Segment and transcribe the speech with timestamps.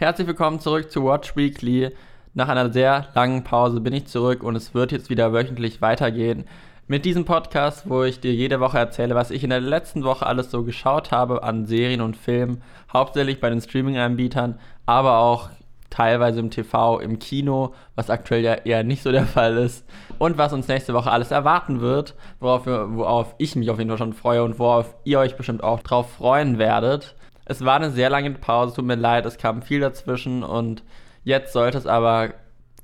[0.00, 1.90] Herzlich willkommen zurück zu Watch Weekly.
[2.32, 6.46] Nach einer sehr langen Pause bin ich zurück und es wird jetzt wieder wöchentlich weitergehen
[6.86, 10.24] mit diesem Podcast, wo ich dir jede Woche erzähle, was ich in der letzten Woche
[10.24, 15.50] alles so geschaut habe an Serien und Filmen, hauptsächlich bei den Streaming-Anbietern, aber auch
[15.90, 19.84] teilweise im TV, im Kino, was aktuell ja eher nicht so der Fall ist.
[20.18, 23.98] Und was uns nächste Woche alles erwarten wird, worauf, worauf ich mich auf jeden Fall
[23.98, 27.16] schon freue und worauf ihr euch bestimmt auch drauf freuen werdet.
[27.50, 30.84] Es war eine sehr lange Pause, tut mir leid, es kam viel dazwischen und
[31.24, 32.34] jetzt sollte es aber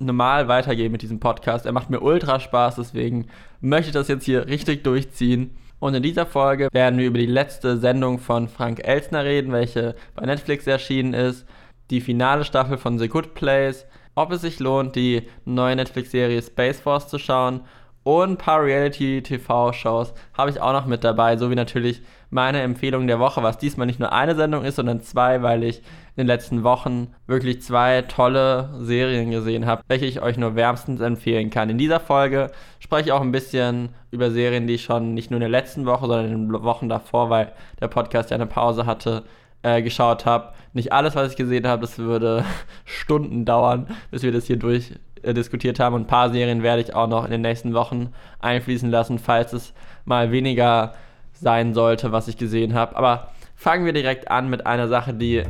[0.00, 1.66] normal weitergehen mit diesem Podcast.
[1.66, 3.28] Er macht mir ultra Spaß, deswegen
[3.60, 5.56] möchte ich das jetzt hier richtig durchziehen.
[5.78, 9.94] Und in dieser Folge werden wir über die letzte Sendung von Frank Elsner reden, welche
[10.16, 11.46] bei Netflix erschienen ist,
[11.90, 16.80] die finale Staffel von The Good Place, ob es sich lohnt, die neue Netflix-Serie Space
[16.80, 17.60] Force zu schauen
[18.06, 23.18] und ein paar Reality-TV-Shows habe ich auch noch mit dabei, sowie natürlich meine Empfehlung der
[23.18, 26.64] Woche, was diesmal nicht nur eine Sendung ist, sondern zwei, weil ich in den letzten
[26.64, 31.70] Wochen wirklich zwei tolle Serien gesehen habe, welche ich euch nur wärmstens empfehlen kann.
[31.70, 35.38] In dieser Folge spreche ich auch ein bisschen über Serien, die ich schon nicht nur
[35.38, 38.86] in der letzten Woche, sondern in den Wochen davor, weil der Podcast ja eine Pause
[38.86, 39.24] hatte,
[39.62, 40.52] äh, geschaut habe.
[40.72, 42.44] Nicht alles, was ich gesehen habe, das würde
[42.84, 45.94] Stunden dauern, bis wir das hier durch äh, diskutiert haben.
[45.94, 49.52] Und ein paar Serien werde ich auch noch in den nächsten Wochen einfließen lassen, falls
[49.52, 49.74] es
[50.04, 50.94] mal weniger
[51.40, 52.96] sein sollte, was ich gesehen habe.
[52.96, 55.42] Aber fangen wir direkt an mit einer Sache, die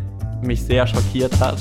[0.42, 1.56] mich sehr schockiert hat.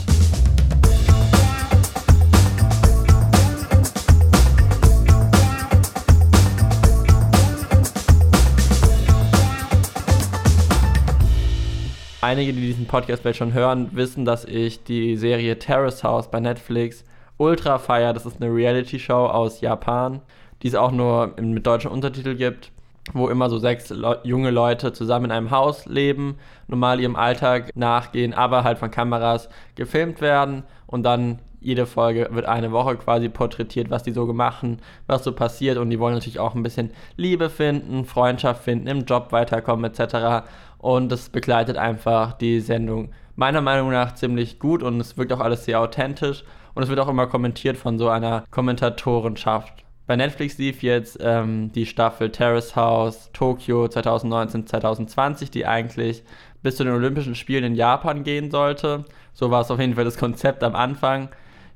[12.25, 16.39] Einige, die diesen Podcast vielleicht schon hören, wissen, dass ich die Serie Terrace House bei
[16.39, 17.03] Netflix
[17.37, 18.13] ultra feier.
[18.13, 20.21] Das ist eine Reality-Show aus Japan,
[20.63, 22.71] die es auch nur mit deutschen Untertitel gibt,
[23.13, 27.69] wo immer so sechs Le junge Leute zusammen in einem Haus leben, normal ihrem Alltag
[27.75, 33.27] nachgehen, aber halt von Kameras gefilmt werden und dann jede Folge wird eine Woche quasi
[33.27, 36.91] porträtiert, was die so machen, was so passiert und die wollen natürlich auch ein bisschen
[37.17, 40.47] Liebe finden, Freundschaft finden, im Job weiterkommen etc.
[40.77, 45.39] Und das begleitet einfach die Sendung meiner Meinung nach ziemlich gut und es wirkt auch
[45.39, 46.43] alles sehr authentisch
[46.75, 49.84] und es wird auch immer kommentiert von so einer Kommentatorenschaft.
[50.07, 56.23] Bei Netflix lief jetzt ähm, die Staffel Terrace House Tokyo 2019-2020, die eigentlich
[56.61, 59.05] bis zu den Olympischen Spielen in Japan gehen sollte.
[59.33, 61.29] So war es auf jeden Fall das Konzept am Anfang.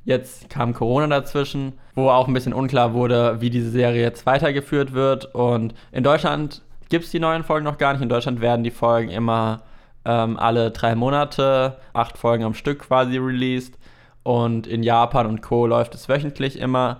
[0.05, 4.93] Jetzt kam Corona dazwischen, wo auch ein bisschen unklar wurde, wie diese Serie jetzt weitergeführt
[4.93, 5.33] wird.
[5.33, 8.01] Und in Deutschland gibt es die neuen Folgen noch gar nicht.
[8.01, 9.63] In Deutschland werden die Folgen immer
[10.05, 13.77] ähm, alle drei Monate, acht Folgen am Stück quasi released.
[14.21, 15.65] Und in Japan und Co.
[15.65, 16.99] läuft es wöchentlich immer.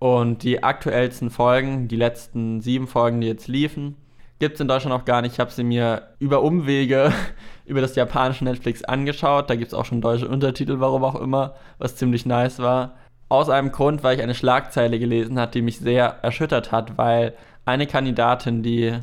[0.00, 3.96] Und die aktuellsten Folgen, die letzten sieben Folgen, die jetzt liefen,
[4.38, 5.34] gibt es in Deutschland auch gar nicht.
[5.34, 7.12] Ich habe sie mir über Umwege
[7.66, 9.48] über das japanische Netflix angeschaut.
[9.48, 12.96] Da gibt es auch schon deutsche Untertitel, warum auch immer, was ziemlich nice war.
[13.28, 17.34] Aus einem Grund, weil ich eine Schlagzeile gelesen habe, die mich sehr erschüttert hat, weil
[17.64, 18.98] eine Kandidatin, die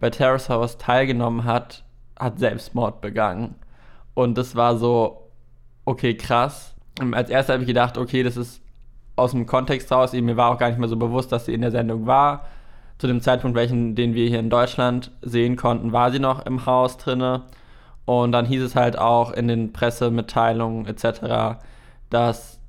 [0.00, 1.84] bei Terrace House teilgenommen hat,
[2.18, 3.56] hat Selbstmord begangen.
[4.14, 5.28] Und das war so,
[5.84, 6.76] okay, krass
[7.12, 8.62] als erstes habe ich gedacht, okay, das ist
[9.16, 10.12] aus dem Kontext raus.
[10.12, 12.46] Mir war auch gar nicht mehr so bewusst, dass sie in der Sendung war.
[12.98, 16.64] Zu dem Zeitpunkt, welchen, den wir hier in Deutschland sehen konnten, war sie noch im
[16.64, 17.42] Haus drinne.
[18.04, 21.58] Und dann hieß es halt auch in den Pressemitteilungen etc.,
[22.08, 22.60] dass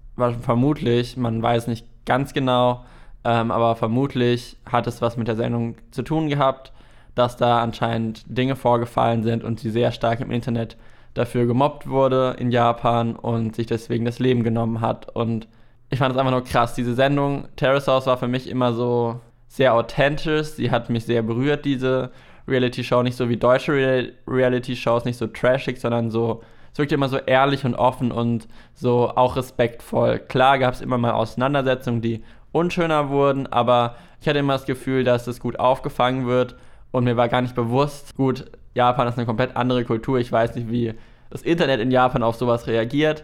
[0.41, 2.84] vermutlich, man weiß nicht ganz genau,
[3.24, 6.72] ähm, aber vermutlich hat es was mit der Sendung zu tun gehabt,
[7.13, 10.78] dass da anscheinend Dinge vorgefallen sind und sie sehr stark im Internet
[11.13, 15.16] dafür gemobbt wurde in Japan und sich deswegen das Leben genommen hat.
[15.16, 15.47] Und
[15.90, 16.75] ich fand es einfach nur krass.
[16.75, 20.48] Diese Sendung Terrace House war für mich immer so sehr authentisch.
[20.48, 22.12] Sie hat mich sehr berührt, diese
[22.48, 23.03] Reality-Show.
[23.03, 26.44] Nicht so wie deutsche Re Reality-Shows, nicht so trashig, sondern so.
[26.74, 30.20] Es wirkte immer so ehrlich und offen und so auch respektvoll.
[30.20, 35.04] Klar gab es immer mal Auseinandersetzungen, die unschöner wurden, aber ich hatte immer das Gefühl,
[35.04, 36.56] dass es gut aufgefangen wird
[36.92, 40.19] und mir war gar nicht bewusst, gut, Japan ist eine komplett andere Kultur.
[40.19, 40.94] Ich weiß nicht, wie
[41.30, 43.24] das Internet in Japan auf sowas reagiert.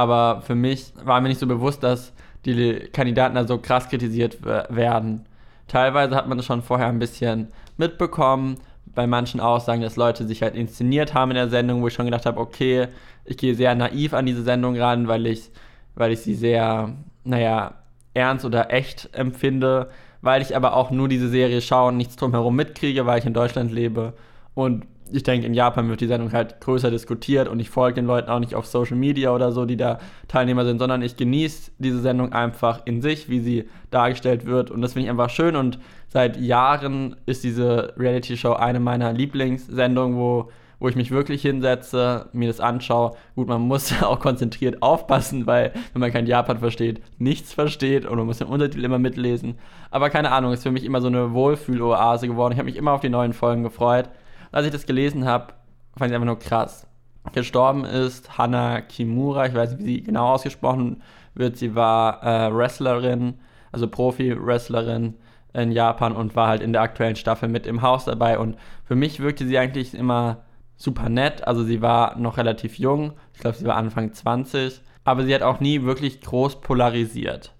[0.00, 2.14] Aber für mich war mir nicht so bewusst, dass
[2.46, 5.26] die Kandidaten da so krass kritisiert werden.
[5.68, 8.56] Teilweise hat man das schon vorher ein bisschen mitbekommen.
[8.94, 12.06] Bei manchen Aussagen, dass Leute sich halt inszeniert haben in der Sendung, wo ich schon
[12.06, 12.88] gedacht habe, okay,
[13.26, 15.50] ich gehe sehr naiv an diese Sendung ran, weil ich,
[15.94, 16.94] weil ich sie sehr,
[17.24, 17.74] naja,
[18.14, 19.90] ernst oder echt empfinde,
[20.22, 23.34] weil ich aber auch nur diese Serie schaue und nichts drumherum mitkriege, weil ich in
[23.34, 24.14] Deutschland lebe
[24.54, 28.06] und ich denke, in Japan wird die Sendung halt größer diskutiert und ich folge den
[28.06, 29.98] Leuten auch nicht auf Social Media oder so, die da
[30.28, 34.70] Teilnehmer sind, sondern ich genieße diese Sendung einfach in sich, wie sie dargestellt wird.
[34.70, 35.56] Und das finde ich einfach schön.
[35.56, 35.78] Und
[36.08, 42.48] seit Jahren ist diese Reality-Show eine meiner Lieblingssendungen, wo, wo ich mich wirklich hinsetze, mir
[42.48, 43.12] das anschaue.
[43.34, 48.16] Gut, man muss auch konzentriert aufpassen, weil wenn man kein Japan versteht, nichts versteht und
[48.16, 49.58] man muss den Untertitel immer mitlesen.
[49.90, 52.52] Aber keine Ahnung, ist für mich immer so eine Wohlfühloase geworden.
[52.52, 54.08] Ich habe mich immer auf die neuen Folgen gefreut.
[54.52, 55.54] Als ich das gelesen habe,
[55.96, 56.86] fand ich einfach nur krass.
[57.32, 61.02] Gestorben ist Hana Kimura, ich weiß nicht, wie sie genau ausgesprochen
[61.34, 61.56] wird.
[61.56, 63.34] Sie war äh, Wrestlerin,
[63.72, 65.14] also Profi-Wrestlerin
[65.52, 68.38] in Japan und war halt in der aktuellen Staffel mit im Haus dabei.
[68.38, 70.44] Und für mich wirkte sie eigentlich immer
[70.76, 71.46] super nett.
[71.46, 73.12] Also sie war noch relativ jung.
[73.34, 74.80] Ich glaube, sie war Anfang 20.
[75.04, 77.52] Aber sie hat auch nie wirklich groß polarisiert.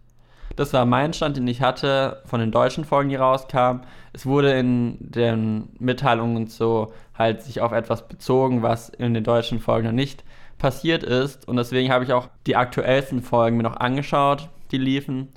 [0.56, 3.82] Das war mein Stand, den ich hatte von den deutschen Folgen, die rauskamen.
[4.12, 9.60] Es wurde in den Mitteilungen so halt sich auf etwas bezogen, was in den deutschen
[9.60, 10.24] Folgen noch nicht
[10.58, 11.48] passiert ist.
[11.48, 15.28] Und deswegen habe ich auch die aktuellsten Folgen mir noch angeschaut, die liefen.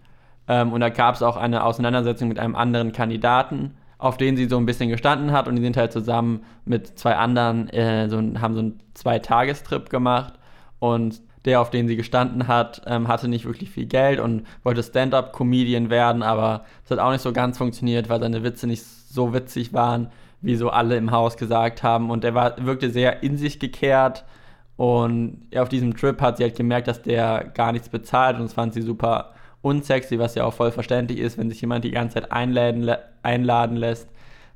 [0.48, 4.48] Ähm, und da gab es auch eine Auseinandersetzung mit einem anderen Kandidaten, auf den sie
[4.48, 5.48] so ein bisschen gestanden hat.
[5.48, 10.34] Und die sind halt zusammen mit zwei anderen, äh, so, haben so einen Zwei-Tagestrip gemacht.
[10.80, 14.84] Und der, auf den sie gestanden hat, ähm, hatte nicht wirklich viel Geld und wollte
[14.84, 19.34] Stand-up-Comedian werden, aber es hat auch nicht so ganz funktioniert, weil seine Witze nicht so
[19.34, 20.10] witzig waren,
[20.42, 22.10] wie so alle im Haus gesagt haben.
[22.10, 24.26] Und er war, wirkte sehr in sich gekehrt.
[24.76, 28.54] Und auf diesem Trip hat sie halt gemerkt, dass der gar nichts bezahlt und das
[28.54, 32.16] fand sie super unsexy, was ja auch voll verständlich ist, wenn sich jemand die ganze
[32.16, 32.92] Zeit einladen,
[33.22, 34.10] einladen lässt,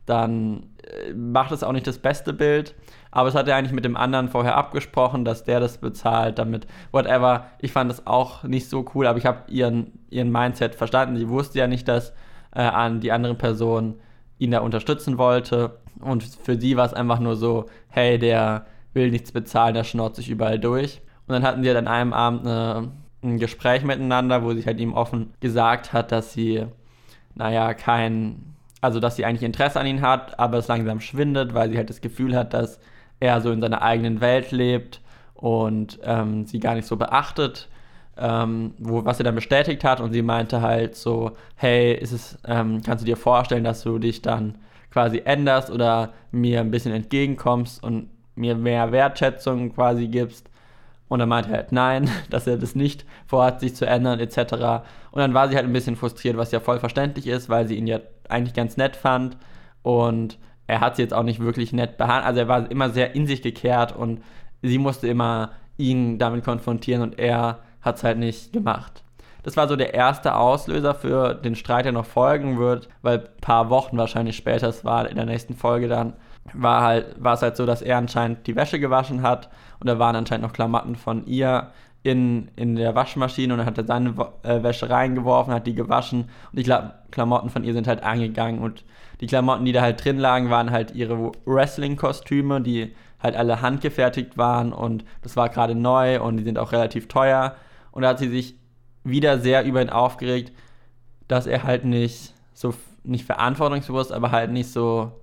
[0.05, 2.75] dann äh, macht es auch nicht das beste Bild.
[3.11, 6.67] Aber es hat er eigentlich mit dem anderen vorher abgesprochen, dass der das bezahlt, damit
[6.91, 7.47] whatever.
[7.59, 11.17] Ich fand das auch nicht so cool, aber ich habe ihren, ihren Mindset verstanden.
[11.17, 12.11] Sie wusste ja nicht, dass
[12.55, 13.95] äh, an die andere Person
[14.37, 15.79] ihn da unterstützen wollte.
[15.99, 20.15] Und für sie war es einfach nur so, hey, der will nichts bezahlen, der schnort
[20.15, 21.01] sich überall durch.
[21.27, 22.89] Und dann hatten sie halt an einem Abend eine
[23.23, 26.65] ein Gespräch miteinander, wo sie halt ihm offen gesagt hat, dass sie,
[27.35, 31.69] naja, kein, also dass sie eigentlich Interesse an ihn hat, aber es langsam schwindet, weil
[31.69, 32.79] sie halt das Gefühl hat, dass
[33.19, 35.01] er so in seiner eigenen Welt lebt
[35.33, 37.67] und ähm, sie gar nicht so beachtet,
[38.17, 42.37] ähm, wo, was sie dann bestätigt hat und sie meinte halt so, hey, ist es,
[42.45, 44.55] ähm, kannst du dir vorstellen, dass du dich dann
[44.91, 50.49] quasi änderst oder mir ein bisschen entgegenkommst und mir mehr Wertschätzung quasi gibst
[51.07, 54.37] und dann meinte er halt nein, dass er das nicht vorhat, sich zu ändern, etc.
[55.11, 57.75] Und dann war sie halt ein bisschen frustriert, was ja voll verständlich ist, weil sie
[57.75, 57.99] ihn ja
[58.29, 59.37] eigentlich ganz nett fand.
[59.83, 60.37] Und
[60.67, 62.25] er hat sie jetzt auch nicht wirklich nett behandelt.
[62.25, 64.21] Also er war immer sehr in sich gekehrt und
[64.61, 69.03] sie musste immer ihn damit konfrontieren und er hat es halt nicht gemacht.
[69.43, 73.41] Das war so der erste Auslöser für den Streit, der noch folgen wird, weil ein
[73.41, 76.13] paar Wochen wahrscheinlich später, es war in der nächsten Folge dann,
[76.53, 79.49] war halt, war es halt so, dass er anscheinend die Wäsche gewaschen hat
[79.79, 81.71] und da waren anscheinend noch Klamotten von ihr
[82.07, 84.13] in, in der Waschmaschine und hat er seine
[84.43, 88.59] äh, Wäsche reingeworfen, hat die gewaschen und die Kla Klamotten von ihr sind halt angegangen
[88.59, 88.83] und
[89.21, 94.37] die Klamotten, die da halt drin lagen, waren halt ihre Wrestling-Kostüme, die halt alle handgefertigt
[94.37, 97.55] waren und das war gerade neu und die sind auch relativ teuer.
[97.91, 98.55] Und da hat sie sich
[99.03, 100.51] wieder sehr über ihn aufgeregt,
[101.27, 102.73] dass er halt nicht so,
[103.03, 105.13] nicht verantwortungsbewusst, aber halt nicht so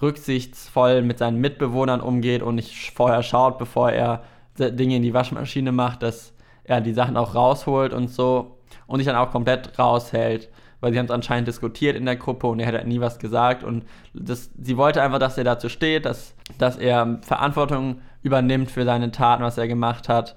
[0.00, 4.22] rücksichtsvoll mit seinen Mitbewohnern umgeht und nicht vorher schaut, bevor er
[4.58, 6.32] Dinge in die Waschmaschine macht, dass
[6.64, 10.48] er die Sachen auch rausholt und so und sich dann auch komplett raushält,
[10.80, 13.18] weil sie haben es anscheinend diskutiert in der Gruppe und er hat halt nie was
[13.18, 18.70] gesagt und das, sie wollte einfach, dass er dazu steht, dass, dass er Verantwortung übernimmt
[18.70, 20.36] für seine Taten, was er gemacht hat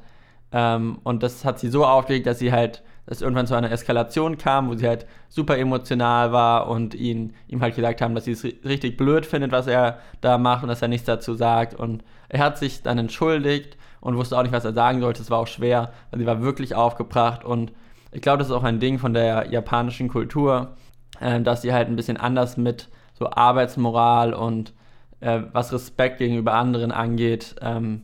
[0.52, 4.38] ähm, und das hat sie so aufgeregt, dass sie halt es irgendwann zu einer Eskalation
[4.38, 8.34] kam, wo sie halt super emotional war und ihn, ihm halt gesagt haben, dass sie
[8.34, 11.74] es richtig blöd findet, was er da macht und dass er nichts dazu sagt.
[11.74, 15.22] Und er hat sich dann entschuldigt und wusste auch nicht, was er sagen sollte.
[15.22, 17.72] Es war auch schwer, weil sie war wirklich aufgebracht und
[18.12, 20.76] ich glaube, das ist auch ein Ding von der japanischen Kultur,
[21.20, 24.74] äh, dass sie halt ein bisschen anders mit so Arbeitsmoral und
[25.20, 27.56] äh, was Respekt gegenüber anderen angeht.
[27.62, 28.04] Ähm,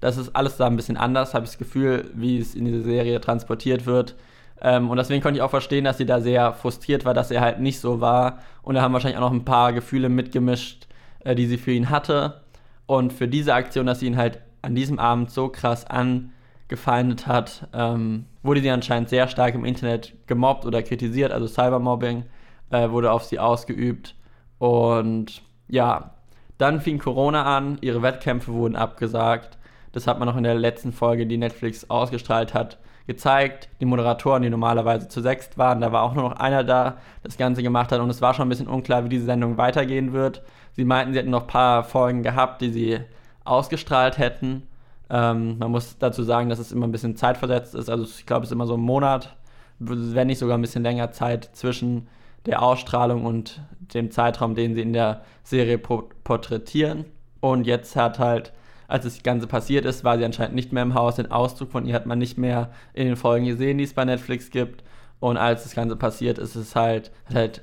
[0.00, 2.82] das ist alles da ein bisschen anders, habe ich das Gefühl, wie es in dieser
[2.82, 4.14] Serie transportiert wird.
[4.60, 7.40] Ähm, und deswegen konnte ich auch verstehen, dass sie da sehr frustriert war, dass er
[7.40, 8.40] halt nicht so war.
[8.62, 10.86] Und da haben wahrscheinlich auch noch ein paar Gefühle mitgemischt,
[11.24, 12.42] äh, die sie für ihn hatte.
[12.86, 17.68] Und für diese Aktion, dass sie ihn halt an diesem Abend so krass angefeindet hat,
[17.72, 21.30] ähm, wurde sie anscheinend sehr stark im Internet gemobbt oder kritisiert.
[21.30, 22.24] Also Cybermobbing
[22.70, 24.16] äh, wurde auf sie ausgeübt.
[24.58, 26.14] Und ja,
[26.58, 29.56] dann fing Corona an, ihre Wettkämpfe wurden abgesagt.
[29.92, 33.68] Das hat man noch in der letzten Folge, die Netflix ausgestrahlt hat, gezeigt.
[33.80, 37.36] Die Moderatoren, die normalerweise zu sechst waren, da war auch nur noch einer da, das
[37.36, 40.42] Ganze gemacht hat und es war schon ein bisschen unklar, wie diese Sendung weitergehen wird.
[40.72, 43.00] Sie meinten, sie hätten noch ein paar Folgen gehabt, die sie
[43.46, 44.62] ausgestrahlt hätten.
[45.08, 47.88] Ähm, man muss dazu sagen, dass es immer ein bisschen zeitversetzt ist.
[47.88, 49.36] Also ich glaube, es ist immer so ein Monat,
[49.78, 52.08] wenn nicht sogar ein bisschen länger Zeit zwischen
[52.46, 53.60] der Ausstrahlung und
[53.94, 57.04] dem Zeitraum, den sie in der Serie porträtieren.
[57.40, 58.52] Und jetzt hat halt,
[58.88, 61.16] als das Ganze passiert ist, war sie anscheinend nicht mehr im Haus.
[61.16, 64.04] Den Auszug von ihr hat man nicht mehr in den Folgen gesehen, die es bei
[64.04, 64.82] Netflix gibt.
[65.20, 67.62] Und als das Ganze passiert ist, ist halt, hat halt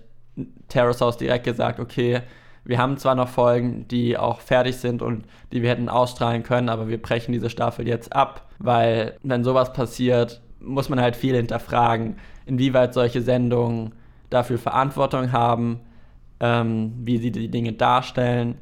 [0.67, 2.21] Terrace House direkt gesagt, okay,
[2.65, 6.69] wir haben zwar noch Folgen, die auch fertig sind und die wir hätten ausstrahlen können,
[6.69, 11.35] aber wir brechen diese Staffel jetzt ab, weil wenn sowas passiert, muss man halt viel
[11.35, 12.15] hinterfragen,
[12.45, 13.93] inwieweit solche Sendungen
[14.29, 15.81] dafür Verantwortung haben,
[16.39, 18.55] ähm, wie sie die Dinge darstellen,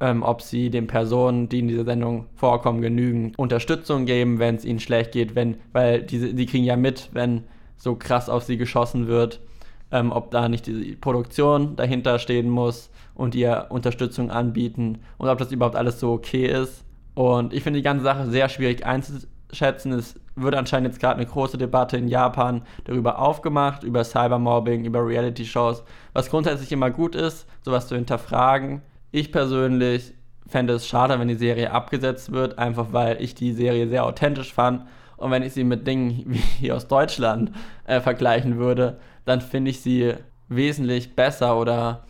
[0.00, 4.64] ähm, ob sie den Personen, die in dieser Sendung vorkommen, genügend Unterstützung geben, wenn es
[4.64, 7.44] ihnen schlecht geht, wenn, weil diese, die kriegen ja mit, wenn
[7.76, 9.40] so krass auf sie geschossen wird,
[9.92, 15.38] ähm, ob da nicht die Produktion dahinter stehen muss und ihr Unterstützung anbieten und ob
[15.38, 16.84] das überhaupt alles so okay ist.
[17.14, 19.92] Und ich finde die ganze Sache sehr schwierig einzuschätzen.
[19.92, 25.04] Es wird anscheinend jetzt gerade eine große Debatte in Japan darüber aufgemacht, über Cybermobbing, über
[25.04, 25.82] Reality-Shows,
[26.12, 28.82] was grundsätzlich immer gut ist, sowas zu hinterfragen.
[29.10, 30.14] Ich persönlich
[30.46, 34.54] fände es schade, wenn die Serie abgesetzt wird, einfach weil ich die Serie sehr authentisch
[34.54, 34.84] fand.
[35.16, 37.50] Und wenn ich sie mit Dingen wie hier aus Deutschland
[37.84, 40.14] äh, vergleichen würde, dann finde ich sie
[40.48, 42.04] wesentlich besser oder,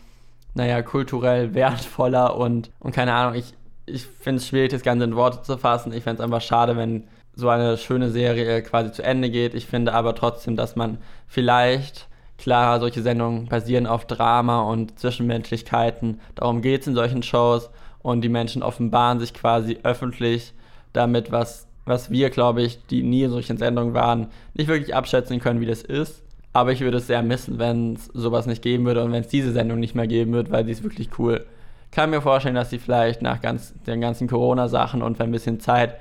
[0.53, 3.53] naja, kulturell wertvoller und, und keine Ahnung, ich,
[3.85, 5.93] ich finde es schwierig, das Ganze in Worte zu fassen.
[5.93, 9.53] Ich fände es einfach schade, wenn so eine schöne Serie quasi zu Ende geht.
[9.53, 16.19] Ich finde aber trotzdem, dass man vielleicht, klar, solche Sendungen basieren auf Drama und Zwischenmenschlichkeiten.
[16.35, 17.69] Darum geht es in solchen Shows
[18.01, 20.53] und die Menschen offenbaren sich quasi öffentlich
[20.93, 25.39] damit, was, was wir, glaube ich, die nie in solchen Sendungen waren, nicht wirklich abschätzen
[25.39, 26.23] können, wie das ist.
[26.51, 29.27] Aber ich würde es sehr missen, wenn es sowas nicht geben würde und wenn es
[29.27, 31.45] diese Sendung nicht mehr geben würde, weil sie ist wirklich cool.
[31.91, 35.59] Kann mir vorstellen, dass sie vielleicht nach ganz, den ganzen Corona-Sachen und wenn ein bisschen
[35.59, 35.95] Zeit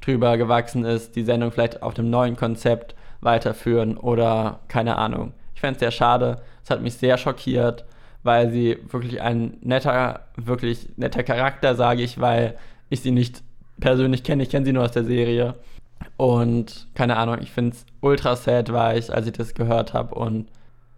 [0.00, 5.32] drüber gewachsen ist, die Sendung vielleicht auf einem neuen Konzept weiterführen oder keine Ahnung.
[5.54, 6.40] Ich fände es sehr schade.
[6.64, 7.84] Es hat mich sehr schockiert,
[8.22, 12.56] weil sie wirklich ein netter, wirklich netter Charakter, sage ich, weil
[12.88, 13.42] ich sie nicht
[13.78, 14.42] persönlich kenne.
[14.42, 15.54] Ich kenne sie nur aus der Serie.
[16.16, 20.14] Und keine Ahnung, ich finde es ultra sad war ich, als ich das gehört habe.
[20.14, 20.48] Und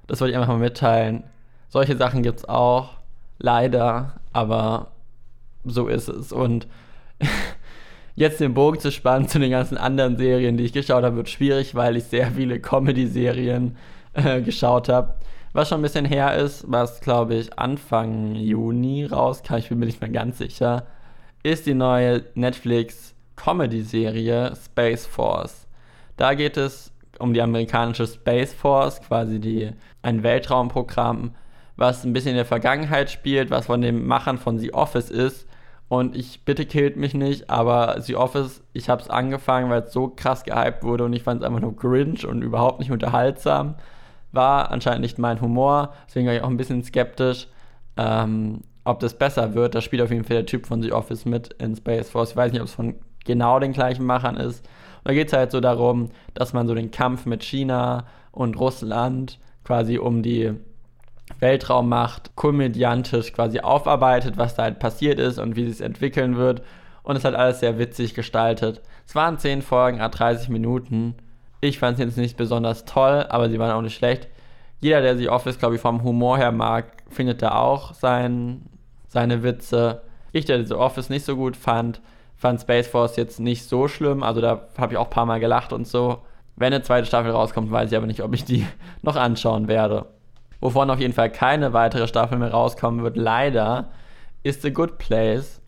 [0.06, 1.24] das wollte ich einfach mal mitteilen.
[1.68, 2.90] Solche Sachen gibt es auch,
[3.38, 4.88] leider, aber
[5.64, 6.32] so ist es.
[6.32, 6.66] Und
[8.14, 11.28] jetzt den Bogen zu spannen zu den ganzen anderen Serien, die ich geschaut habe, wird
[11.28, 13.76] schwierig, weil ich sehr viele Comedy-Serien
[14.14, 15.14] äh, geschaut habe.
[15.52, 19.86] Was schon ein bisschen her ist, was glaube ich Anfang Juni rauskam, ich bin mir
[19.86, 20.86] nicht mehr ganz sicher,
[21.42, 25.66] ist die neue Netflix Comedy-Serie Space Force.
[26.16, 29.70] Da geht es um die amerikanische Space Force, quasi die,
[30.02, 31.34] ein Weltraumprogramm,
[31.76, 35.46] was ein bisschen in der Vergangenheit spielt, was von den Machern von The Office ist
[35.92, 39.92] und ich bitte killt mich nicht, aber The Office, ich habe es angefangen, weil es
[39.92, 43.74] so krass gehypt wurde und ich fand es einfach nur cringe und überhaupt nicht unterhaltsam.
[44.32, 47.46] War anscheinend nicht mein Humor, deswegen war ich auch ein bisschen skeptisch,
[47.98, 49.74] ähm, ob das besser wird.
[49.74, 52.30] Da spielt auf jeden Fall der Typ von The Office mit in Space Force.
[52.30, 54.66] Ich weiß nicht, ob es von genau den gleichen Machern ist.
[54.98, 58.58] Und da geht es halt so darum, dass man so den Kampf mit China und
[58.58, 60.52] Russland quasi um die
[61.38, 66.62] Weltraummacht komödiantisch quasi aufarbeitet, was da halt passiert ist und wie sich es entwickeln wird.
[67.02, 68.80] Und es hat alles sehr witzig gestaltet.
[69.06, 71.14] Es waren 10 Folgen, a 30 Minuten.
[71.60, 74.28] Ich fand es jetzt nicht besonders toll, aber sie waren auch nicht schlecht.
[74.80, 78.62] Jeder, der sich Office, glaube ich, vom Humor her mag, findet da auch sein,
[79.08, 80.02] seine Witze.
[80.32, 82.00] Ich, der The Office nicht so gut fand,
[82.42, 84.22] fand Space Force jetzt nicht so schlimm.
[84.22, 86.18] Also da habe ich auch ein paar Mal gelacht und so.
[86.56, 88.66] Wenn eine zweite Staffel rauskommt, weiß ich aber nicht, ob ich die
[89.02, 90.06] noch anschauen werde
[90.62, 93.90] wovon auf jeden Fall keine weitere Staffel mehr rauskommen wird, leider,
[94.44, 95.60] ist The Good Place.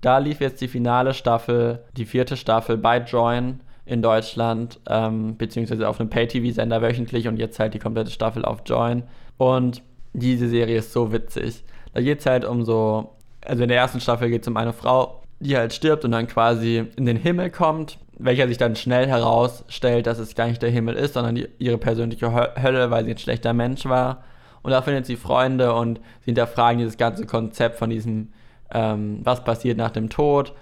[0.00, 5.88] Da lief jetzt die finale Staffel, die vierte Staffel bei Join in Deutschland, ähm, beziehungsweise
[5.88, 9.04] auf einem Pay-TV-Sender wöchentlich und jetzt halt die komplette Staffel auf Join.
[9.38, 11.64] Und diese Serie ist so witzig.
[11.94, 13.14] Da geht es halt um so,
[13.44, 16.26] also in der ersten Staffel geht es um eine Frau, die halt stirbt und dann
[16.26, 20.70] quasi in den Himmel kommt, welcher sich dann schnell herausstellt, dass es gar nicht der
[20.70, 24.22] Himmel ist, sondern die, ihre persönliche Hölle, weil sie ein schlechter Mensch war
[24.64, 28.32] und da findet sie Freunde und sie hinterfragen dieses ganze Konzept von diesem,
[28.72, 30.54] ähm, was passiert nach dem Tod,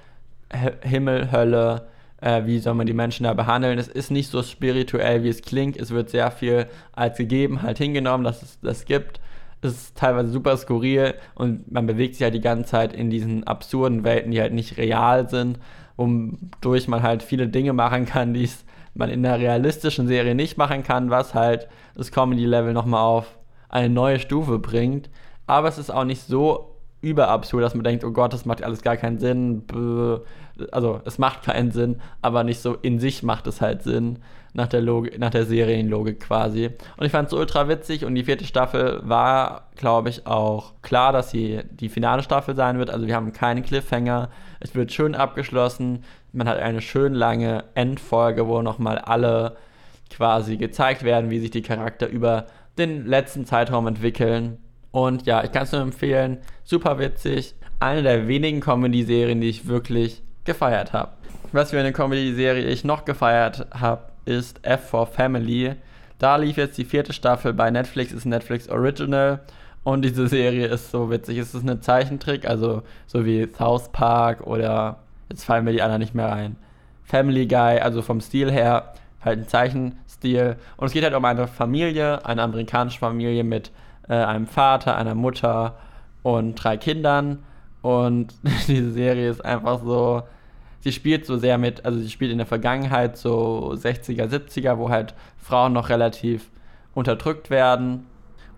[0.52, 1.86] H Himmel, Hölle,
[2.20, 3.78] äh, wie soll man die Menschen da behandeln.
[3.78, 5.76] Es ist nicht so spirituell, wie es klingt.
[5.76, 9.20] Es wird sehr viel als gegeben halt hingenommen, dass es das gibt.
[9.62, 13.44] Es ist teilweise super skurril und man bewegt sich halt die ganze Zeit in diesen
[13.44, 15.58] absurden Welten, die halt nicht real sind,
[15.96, 18.50] wodurch man halt viele Dinge machen kann, die
[18.94, 23.38] man in einer realistischen Serie nicht machen kann, was halt das Comedy-Level nochmal auf
[23.68, 25.08] eine neue Stufe bringt.
[25.46, 28.82] Aber es ist auch nicht so überabsurd, dass man denkt, oh Gott, das macht alles
[28.82, 29.62] gar keinen Sinn.
[30.72, 34.18] Also es macht keinen Sinn, aber nicht so in sich macht es halt Sinn
[34.54, 36.70] nach der, Logik, nach der Serienlogik quasi.
[36.96, 41.12] Und ich fand es ultra witzig und die vierte Staffel war, glaube ich, auch klar,
[41.12, 42.90] dass sie die finale Staffel sein wird.
[42.90, 44.28] Also wir haben keinen Cliffhanger.
[44.60, 46.04] Es wird schön abgeschlossen.
[46.32, 49.56] Man hat eine schön lange Endfolge, wo nochmal alle
[50.10, 52.46] quasi gezeigt werden, wie sich die Charakter über
[52.78, 54.58] den letzten Zeitraum entwickeln.
[54.90, 56.38] Und ja, ich kann es nur empfehlen.
[56.64, 57.54] Super witzig.
[57.80, 61.12] Eine der wenigen Comedy-Serien, die ich wirklich gefeiert habe.
[61.52, 65.74] Was für eine Comedy-Serie ich noch gefeiert habe, ist F for Family.
[66.18, 69.40] Da lief jetzt die vierte Staffel bei Netflix, ist Netflix Original.
[69.84, 71.38] Und diese Serie ist so witzig.
[71.38, 74.98] Es ist ein Zeichentrick, also so wie South Park oder
[75.28, 76.56] jetzt fallen mir die anderen nicht mehr ein.
[77.02, 80.56] Family Guy, also vom Stil her halt ein Zeichenstil.
[80.76, 83.70] Und es geht halt um eine Familie, eine amerikanische Familie mit
[84.08, 85.76] äh, einem Vater, einer Mutter
[86.22, 87.42] und drei Kindern.
[87.82, 88.34] Und
[88.68, 90.22] diese Serie ist einfach so
[90.82, 94.90] sie spielt so sehr mit, also sie spielt in der Vergangenheit so 60er, 70er, wo
[94.90, 96.50] halt Frauen noch relativ
[96.94, 98.06] unterdrückt werden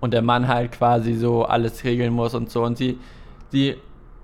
[0.01, 2.65] und der Mann halt quasi so alles regeln muss und so.
[2.65, 2.99] Und sie,
[3.51, 3.77] sie,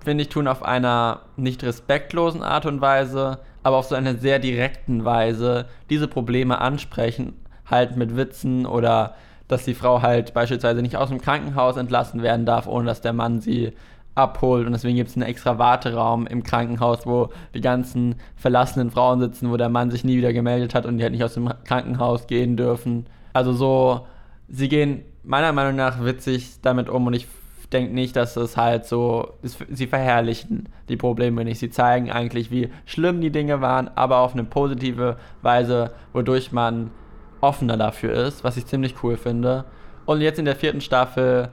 [0.03, 4.39] finde ich, tun auf einer nicht respektlosen Art und Weise, aber auf so einer sehr
[4.39, 7.33] direkten Weise diese Probleme ansprechen,
[7.65, 9.15] halt mit Witzen oder
[9.47, 13.13] dass die Frau halt beispielsweise nicht aus dem Krankenhaus entlassen werden darf, ohne dass der
[13.13, 13.73] Mann sie
[14.15, 19.19] abholt und deswegen gibt es einen extra Warteraum im Krankenhaus, wo die ganzen verlassenen Frauen
[19.19, 21.51] sitzen, wo der Mann sich nie wieder gemeldet hat und die halt nicht aus dem
[21.63, 23.05] Krankenhaus gehen dürfen.
[23.33, 24.07] Also so,
[24.49, 27.27] sie gehen meiner Meinung nach witzig damit um und ich
[27.71, 31.59] denke nicht, dass es halt so, sie verherrlichen die Probleme nicht.
[31.59, 36.91] Sie zeigen eigentlich, wie schlimm die Dinge waren, aber auf eine positive Weise, wodurch man
[37.39, 39.65] offener dafür ist, was ich ziemlich cool finde.
[40.05, 41.49] Und jetzt in der vierten Staffel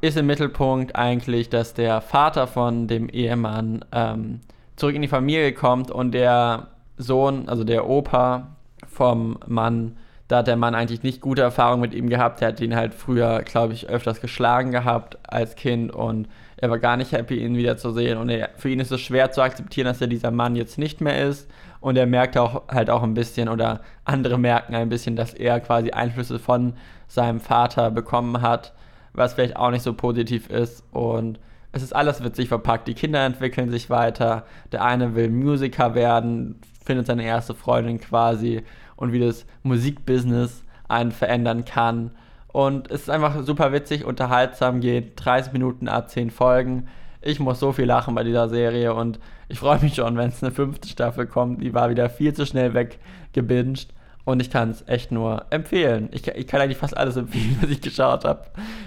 [0.00, 4.40] ist im Mittelpunkt eigentlich, dass der Vater von dem Ehemann ähm,
[4.76, 8.56] zurück in die Familie kommt und der Sohn, also der Opa
[8.88, 9.96] vom Mann,
[10.28, 12.40] da hat der Mann eigentlich nicht gute Erfahrungen mit ihm gehabt.
[12.40, 16.78] Er hat ihn halt früher, glaube ich, öfters geschlagen gehabt als Kind und er war
[16.78, 18.16] gar nicht happy, ihn wiederzusehen.
[18.16, 21.00] Und er, für ihn ist es schwer zu akzeptieren, dass er dieser Mann jetzt nicht
[21.00, 21.50] mehr ist.
[21.80, 25.58] Und er merkt auch halt auch ein bisschen, oder andere merken ein bisschen, dass er
[25.60, 26.74] quasi Einflüsse von
[27.08, 28.72] seinem Vater bekommen hat
[29.12, 30.84] was vielleicht auch nicht so positiv ist.
[30.92, 31.38] Und
[31.72, 32.88] es ist alles witzig verpackt.
[32.88, 34.44] Die Kinder entwickeln sich weiter.
[34.72, 38.62] Der eine will Musiker werden, findet seine erste Freundin quasi
[38.96, 42.10] und wie das Musikbusiness einen verändern kann.
[42.48, 46.88] Und es ist einfach super witzig, unterhaltsam, geht 30 Minuten a 10 Folgen.
[47.22, 50.42] Ich muss so viel lachen bei dieser Serie und ich freue mich schon, wenn es
[50.42, 51.62] eine fünfte Staffel kommt.
[51.62, 53.88] Die war wieder viel zu schnell weggebinged.
[54.24, 56.08] Und ich kann es echt nur empfehlen.
[56.12, 58.46] Ich, ich, kann eigentlich fast alles empfehlen, was ich geschaut habe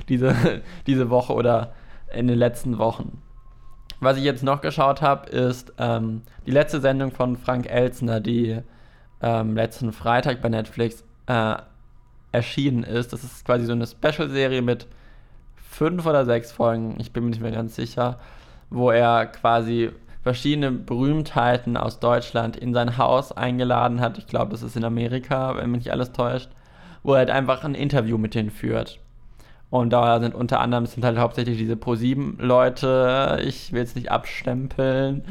[0.10, 1.74] diese, diese Woche oder
[2.14, 3.22] in den letzten Wochen.
[4.00, 8.60] Was ich jetzt noch geschaut habe, ist ähm, die letzte Sendung von Frank Elzner, die
[9.22, 11.56] ähm, letzten Freitag bei Netflix äh,
[12.32, 13.14] erschienen ist.
[13.14, 14.88] Das ist quasi so eine Special-Serie mit
[15.56, 18.20] fünf oder sechs Folgen, ich bin mir nicht mehr ganz sicher,
[18.70, 19.92] wo er quasi
[20.24, 24.18] verschiedene Berühmtheiten aus Deutschland in sein Haus eingeladen hat.
[24.18, 26.50] Ich glaube, das ist in Amerika, wenn mich nicht alles täuscht,
[27.04, 29.00] wo er halt einfach ein Interview mit denen führt.
[29.70, 35.26] Und da sind unter anderem sind halt hauptsächlich diese Pro7-Leute, ich will es nicht abstempeln,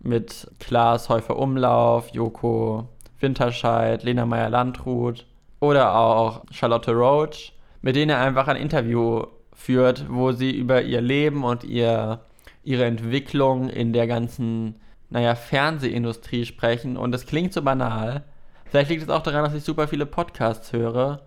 [0.00, 2.88] mit Klaas Häufer Umlauf, Joko
[3.20, 5.26] Winterscheid, Lena Meyer-Landrut
[5.60, 7.52] oder auch Charlotte Roach,
[7.82, 9.24] mit denen er einfach ein Interview
[9.54, 12.20] führt, wo sie über ihr Leben und ihr
[12.62, 14.76] ihre Entwicklung in der ganzen,
[15.10, 16.96] naja, Fernsehindustrie sprechen.
[16.96, 18.24] Und das klingt so banal.
[18.66, 21.22] Vielleicht liegt es auch daran, dass ich super viele Podcasts höre.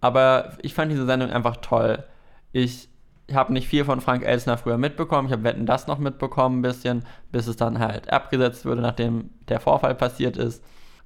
[0.00, 2.04] Aber ich fand diese Sendung einfach toll.
[2.52, 2.88] Ich
[3.32, 5.28] habe nicht viel von Frank Elsner früher mitbekommen.
[5.28, 9.30] Ich habe Wetten das noch mitbekommen ein bisschen, bis es dann halt abgesetzt wurde, nachdem
[9.48, 10.62] der Vorfall passiert ist.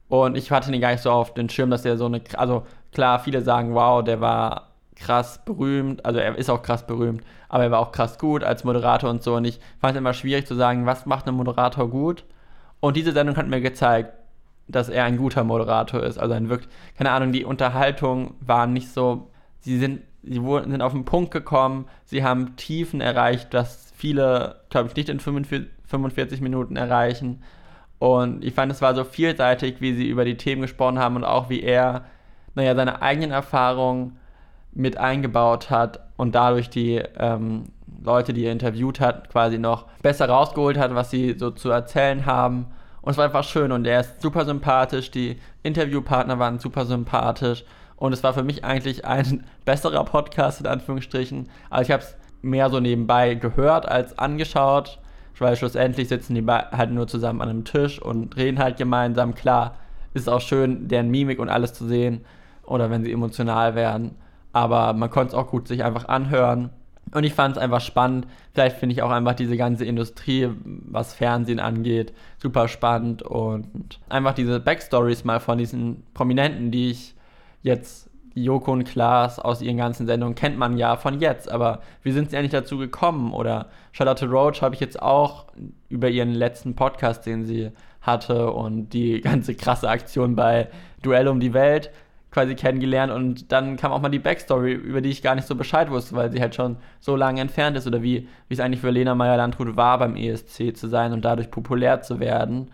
[0.09, 2.67] Und ich hatte ihn gar nicht so auf den Schirm, dass er so eine, also
[2.93, 4.70] klar, viele sagen, wow, der war
[5.01, 8.65] krass berühmt, also er ist auch krass berühmt, aber er war auch krass gut als
[8.65, 9.35] Moderator und so.
[9.35, 12.25] Und ich fand es immer schwierig zu sagen, was macht ein Moderator gut.
[12.79, 14.13] Und diese Sendung hat mir gezeigt,
[14.69, 16.19] dass er ein guter Moderator ist.
[16.19, 20.83] Also ein wirklich, keine Ahnung, die Unterhaltung war nicht so, sie sind, sie wurden, sind
[20.83, 26.41] auf den Punkt gekommen, sie haben Tiefen erreicht, dass viele, glaube ich, nicht in 45
[26.41, 27.43] Minuten erreichen.
[27.99, 31.25] Und ich fand, es war so vielseitig, wie sie über die Themen gesprochen haben und
[31.25, 32.05] auch wie er,
[32.55, 34.20] naja, seine eigenen Erfahrungen
[34.73, 37.65] mit eingebaut hat und dadurch die ähm,
[38.03, 42.25] Leute, die er interviewt hat, quasi noch besser rausgeholt hat, was sie so zu erzählen
[42.27, 42.67] haben.
[43.03, 47.65] Und es war einfach schön und er ist super sympathisch, die Interviewpartner waren super sympathisch
[47.97, 51.49] und es war für mich eigentlich ein besserer Podcast in Anführungsstrichen.
[51.69, 54.99] Also ich habe es mehr so nebenbei gehört als angeschaut,
[55.39, 59.35] weil schlussendlich sitzen die halt nur zusammen an einem Tisch und reden halt gemeinsam.
[59.35, 59.77] Klar,
[60.13, 62.25] ist auch schön, deren Mimik und alles zu sehen
[62.65, 64.17] oder wenn sie emotional werden,
[64.53, 66.71] aber man konnte es auch gut sich einfach anhören.
[67.13, 68.27] Und ich fand es einfach spannend.
[68.53, 73.23] Vielleicht finde ich auch einfach diese ganze Industrie, was Fernsehen angeht, super spannend.
[73.23, 77.15] Und einfach diese Backstories mal von diesen Prominenten, die ich
[77.63, 82.13] jetzt Joko und Klaas aus ihren ganzen Sendungen kennt man ja von jetzt, aber wie
[82.13, 83.33] sind sie eigentlich dazu gekommen?
[83.33, 85.47] Oder Charlotte Roach habe ich jetzt auch
[85.89, 90.69] über ihren letzten Podcast, den sie hatte und die ganze krasse Aktion bei
[91.03, 91.91] Duell um die Welt
[92.31, 95.57] quasi kennengelernt und dann kam auch mal die Backstory, über die ich gar nicht so
[95.57, 98.81] Bescheid wusste, weil sie halt schon so lange entfernt ist oder wie, wie es eigentlich
[98.81, 102.71] für Lena Meyer-Landrut war, beim ESC zu sein und dadurch populär zu werden.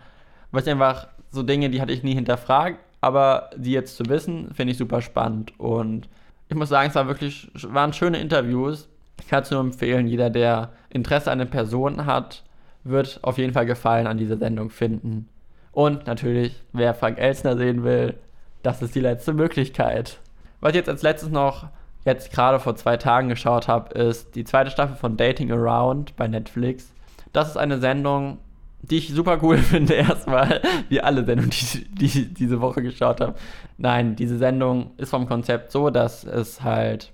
[0.55, 4.71] Ich einfach so Dinge, die hatte ich nie hinterfragt aber die jetzt zu wissen, finde
[4.71, 5.57] ich super spannend.
[5.59, 6.09] Und
[6.49, 8.89] ich muss sagen, es war wirklich, waren schöne Interviews.
[9.19, 12.43] Ich kann es nur empfehlen, jeder, der Interesse an den Personen hat,
[12.83, 15.27] wird auf jeden Fall Gefallen an dieser Sendung finden.
[15.71, 18.15] Und natürlich, wer Frank Elsner sehen will,
[18.63, 20.19] das ist die letzte Möglichkeit.
[20.59, 21.67] Was ich jetzt als letztes noch
[22.05, 26.27] jetzt gerade vor zwei Tagen geschaut habe, ist die zweite Staffel von Dating Around bei
[26.27, 26.93] Netflix.
[27.33, 28.39] Das ist eine Sendung,
[28.81, 33.21] die ich super cool finde, erstmal, wie alle Sendungen, die, die ich diese Woche geschaut
[33.21, 33.35] habe.
[33.77, 37.11] Nein, diese Sendung ist vom Konzept so, dass es halt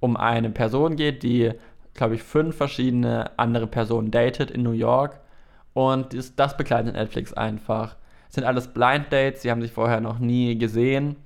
[0.00, 1.52] um eine Person geht, die,
[1.94, 5.20] glaube ich, fünf verschiedene andere Personen datet in New York.
[5.72, 7.96] Und das, das begleitet Netflix einfach.
[8.34, 11.16] Sind alles Blind Dates, sie haben sich vorher noch nie gesehen.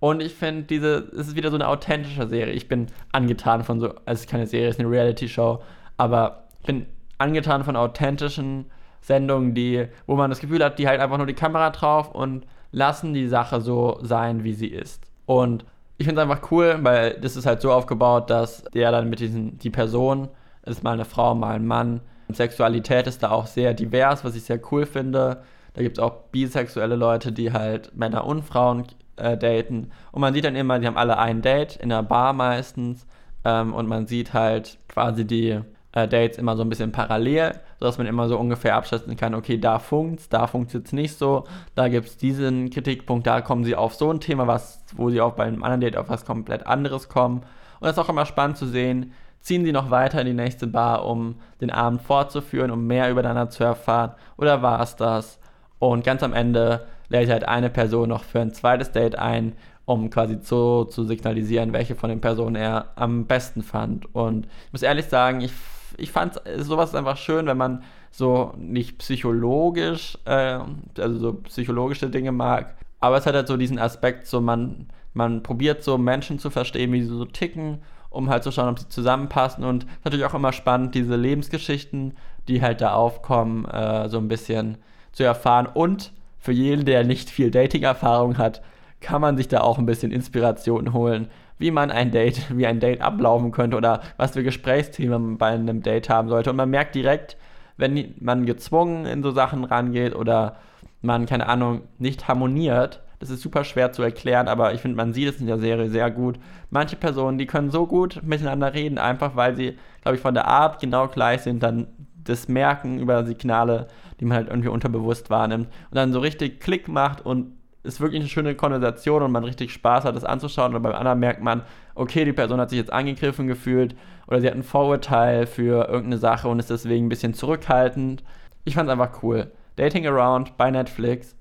[0.00, 2.54] Und ich finde, diese, es ist wieder so eine authentische Serie.
[2.54, 5.60] Ich bin angetan von so, also es ist keine Serie, es ist eine Reality-Show,
[5.96, 6.86] aber ich bin
[7.18, 8.66] angetan von authentischen
[9.00, 12.46] Sendungen, die, wo man das Gefühl hat, die halt einfach nur die Kamera drauf und
[12.70, 15.04] lassen die Sache so sein, wie sie ist.
[15.26, 15.64] Und
[15.96, 19.18] ich finde es einfach cool, weil das ist halt so aufgebaut, dass der dann mit
[19.20, 20.28] diesen, die Person,
[20.64, 22.00] ist mal eine Frau, mal ein Mann.
[22.28, 25.42] Und Sexualität ist da auch sehr divers, was ich sehr cool finde.
[25.78, 28.82] Da gibt es auch bisexuelle Leute, die halt Männer und Frauen
[29.14, 29.92] äh, daten.
[30.10, 33.06] Und man sieht dann immer, die haben alle ein Date, in einer Bar meistens.
[33.44, 35.60] Ähm, und man sieht halt quasi die
[35.92, 39.56] äh, Dates immer so ein bisschen parallel, sodass man immer so ungefähr abschätzen kann, okay,
[39.56, 41.44] da funkt's, da funkt's jetzt nicht so,
[41.76, 45.20] da gibt es diesen Kritikpunkt, da kommen sie auf so ein Thema, was, wo sie
[45.20, 47.42] auch bei einem anderen Date auf was komplett anderes kommen.
[47.78, 49.12] Und es ist auch immer spannend zu sehen,
[49.42, 53.48] ziehen sie noch weiter in die nächste Bar, um den Abend fortzuführen, um mehr übereinander
[53.48, 55.37] zu erfahren, oder war es das?
[55.78, 60.10] Und ganz am Ende lädt halt eine Person noch für ein zweites Date ein, um
[60.10, 64.14] quasi so zu signalisieren, welche von den Personen er am besten fand.
[64.14, 65.52] Und ich muss ehrlich sagen, ich
[65.96, 70.58] ich fand sowas einfach schön, wenn man so nicht psychologisch, äh,
[70.98, 75.42] also so psychologische Dinge mag, aber es hat halt so diesen Aspekt, so man, man
[75.42, 78.88] probiert so Menschen zu verstehen, wie sie so ticken, um halt zu schauen, ob sie
[78.88, 82.16] zusammenpassen und natürlich auch immer spannend, diese Lebensgeschichten,
[82.48, 84.78] die halt da aufkommen, äh, so ein bisschen
[85.12, 88.62] zu erfahren und für jeden, der nicht viel Dating-Erfahrung hat,
[89.00, 92.80] kann man sich da auch ein bisschen Inspiration holen, wie man ein Date, wie ein
[92.80, 96.50] Date ablaufen könnte oder was für Gesprächsthemen man bei einem Date haben sollte.
[96.50, 97.36] Und man merkt direkt,
[97.76, 100.56] wenn man gezwungen in so Sachen rangeht oder
[101.00, 105.12] man, keine Ahnung, nicht harmoniert, das ist super schwer zu erklären, aber ich finde, man
[105.12, 106.38] sieht es in der Serie sehr gut.
[106.70, 110.46] Manche Personen, die können so gut miteinander reden, einfach weil sie, glaube ich, von der
[110.46, 111.88] Art genau gleich sind, dann
[112.28, 113.88] das merken über Signale,
[114.20, 118.20] die man halt irgendwie unterbewusst wahrnimmt und dann so richtig Klick macht und ist wirklich
[118.20, 120.74] eine schöne Konversation und man richtig Spaß hat, das anzuschauen.
[120.74, 121.62] Und beim anderen merkt man,
[121.94, 123.94] okay, die Person hat sich jetzt angegriffen gefühlt
[124.26, 128.22] oder sie hat ein Vorurteil für irgendeine Sache und ist deswegen ein bisschen zurückhaltend.
[128.64, 129.50] Ich fand es einfach cool.
[129.76, 131.34] Dating Around bei Netflix.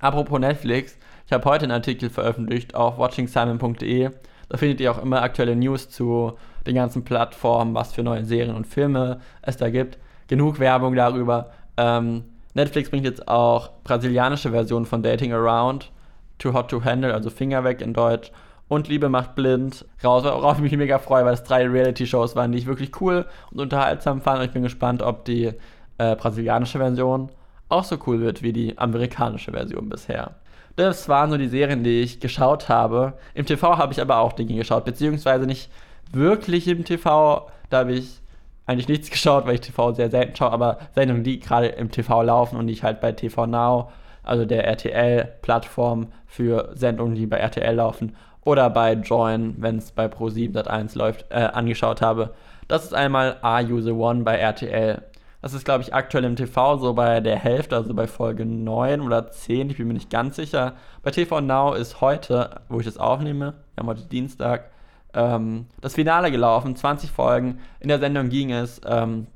[0.00, 4.10] Apropos Netflix, ich habe heute einen Artikel veröffentlicht auf watchingsimon.de.
[4.48, 6.34] Da findet ihr auch immer aktuelle News zu
[6.66, 9.98] den ganzen Plattformen, was für neue Serien und Filme es da gibt.
[10.28, 11.50] Genug Werbung darüber.
[11.76, 15.92] Ähm, Netflix bringt jetzt auch brasilianische Versionen von Dating Around,
[16.38, 18.32] Too Hot to Handle, also Finger weg in Deutsch,
[18.68, 22.50] und Liebe macht blind raus, worauf ich mich mega freue, weil es drei Reality-Shows waren,
[22.50, 24.40] die ich wirklich cool und unterhaltsam fand.
[24.40, 25.52] Und ich bin gespannt, ob die
[25.98, 27.30] äh, brasilianische Version
[27.68, 30.34] auch so cool wird wie die amerikanische Version bisher.
[30.74, 33.14] Das waren so die Serien, die ich geschaut habe.
[33.34, 35.70] Im TV habe ich aber auch Dinge geschaut, beziehungsweise nicht
[36.12, 37.48] wirklich im TV.
[37.70, 38.20] Da habe ich
[38.66, 42.22] eigentlich nichts geschaut, weil ich TV sehr selten schaue, aber Sendungen, die gerade im TV
[42.22, 43.90] laufen und die ich halt bei TV Now,
[44.22, 50.06] also der RTL-Plattform für Sendungen, die bei RTL laufen, oder bei Join, wenn es bei
[50.06, 52.34] Pro7 Sat1 läuft, äh, angeschaut habe.
[52.68, 55.02] Das ist einmal Are You the One bei RTL.
[55.42, 59.00] Das ist, glaube ich, aktuell im TV so bei der Hälfte, also bei Folge 9
[59.00, 60.74] oder 10, ich bin mir nicht ganz sicher.
[61.02, 64.70] Bei TV Now ist heute, wo ich das aufnehme, wir haben heute Dienstag,
[65.16, 67.58] ähm, das Finale gelaufen, 20 Folgen.
[67.80, 69.26] In der Sendung ging es ähm,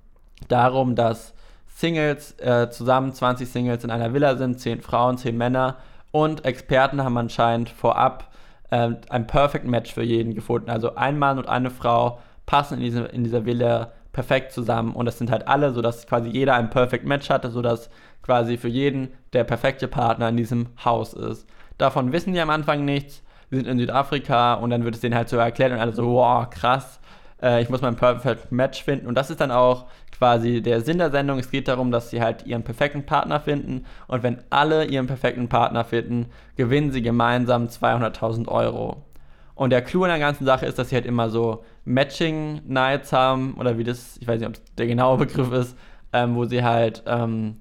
[0.48, 1.34] darum, dass
[1.66, 5.78] Singles, äh, zusammen 20 Singles in einer Villa sind, 10 Frauen, 10 Männer.
[6.12, 8.30] Und Experten haben anscheinend vorab
[8.70, 10.70] äh, ein Perfect Match für jeden gefunden.
[10.70, 14.94] Also ein Mann und eine Frau passen in, diese, in dieser Villa perfekt zusammen.
[14.94, 17.88] Und das sind halt alle, sodass quasi jeder ein Perfect Match hatte, sodass
[18.22, 21.46] quasi für jeden der perfekte Partner in diesem Haus ist.
[21.78, 23.22] Davon wissen die am Anfang nichts.
[23.50, 26.06] Sie sind in Südafrika und dann wird es denen halt so erklärt und alle so,
[26.06, 27.00] wow, krass,
[27.42, 29.06] äh, ich muss mein Perfect Match finden.
[29.06, 29.86] Und das ist dann auch
[30.16, 31.38] quasi der Sinn der Sendung.
[31.38, 35.48] Es geht darum, dass sie halt ihren perfekten Partner finden und wenn alle ihren perfekten
[35.48, 39.04] Partner finden, gewinnen sie gemeinsam 200.000 Euro.
[39.54, 43.12] Und der Clou in der ganzen Sache ist, dass sie halt immer so Matching Nights
[43.12, 45.76] haben oder wie das, ich weiß nicht, ob es der genaue Begriff ist,
[46.12, 47.56] ähm, wo sie halt ähm,